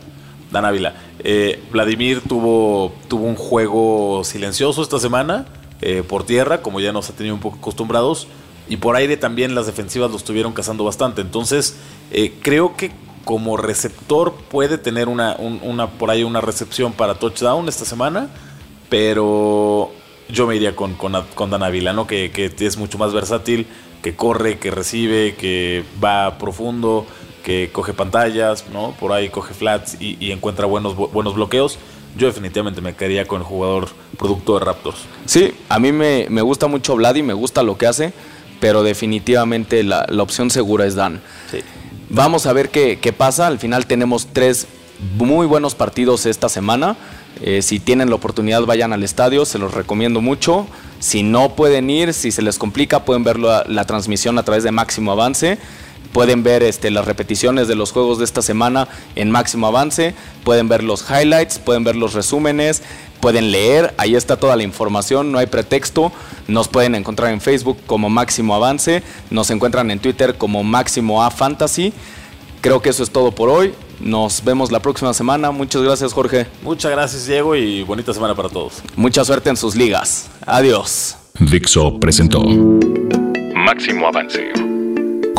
[0.52, 0.94] Dan Ávila.
[1.24, 5.48] Eh, Vladimir tuvo, tuvo un juego silencioso esta semana
[5.82, 8.28] eh, por tierra, como ya nos ha tenido un poco acostumbrados.
[8.70, 11.22] Y por aire también las defensivas lo estuvieron cazando bastante.
[11.22, 11.78] Entonces,
[12.12, 12.92] eh, creo que
[13.26, 18.30] como receptor puede tener una, una, por ahí una recepción para touchdown esta semana.
[18.90, 19.92] Pero
[20.30, 22.08] yo me iría con, con, con Dan Ávila, ¿no?
[22.08, 23.68] Que, que es mucho más versátil,
[24.02, 27.06] que corre, que recibe, que va profundo
[27.42, 28.96] que coge pantallas, ¿no?
[29.00, 31.78] Por ahí coge flats y, encuentra buenos, buenos bloqueos.
[32.18, 34.98] Yo definitivamente me quedaría con el jugador producto de Raptors.
[35.26, 38.14] Sí, a mí me, gusta mucho Vladi, me gusta lo que hace,
[38.60, 41.22] pero definitivamente la, opción segura es Dan.
[41.50, 41.60] Sí.
[42.10, 43.48] Vamos a ver qué, pasa.
[43.48, 44.68] Al final tenemos tres
[45.18, 46.98] muy buenos partidos esta semana.
[47.42, 50.68] Eh, si tienen la oportunidad, vayan al estadio, se los recomiendo mucho.
[51.00, 54.72] Si no pueden ir, si se les complica, pueden ver la transmisión a través de
[54.72, 55.58] Máximo Avance.
[56.14, 60.68] Pueden ver este, las repeticiones de los juegos de esta semana en máximo avance, pueden
[60.68, 62.84] ver los highlights, pueden ver los resúmenes,
[63.22, 66.12] pueden leer, ahí está toda la información, no hay pretexto.
[66.48, 71.32] Nos pueden encontrar en Facebook como Máximo Avance, nos encuentran en Twitter como Máximo A
[71.32, 71.94] Fantasy.
[72.60, 73.74] Creo que eso es todo por hoy.
[74.00, 75.52] Nos vemos la próxima semana.
[75.52, 76.48] Muchas gracias, Jorge.
[76.62, 78.82] Muchas gracias, Diego, y bonita semana para todos.
[78.96, 80.30] Mucha suerte en sus ligas.
[80.46, 81.18] Adiós.
[81.40, 82.42] Dixo presentó
[83.56, 84.52] Máximo Avance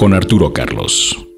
[0.02, 1.31] con Arturo Carlos.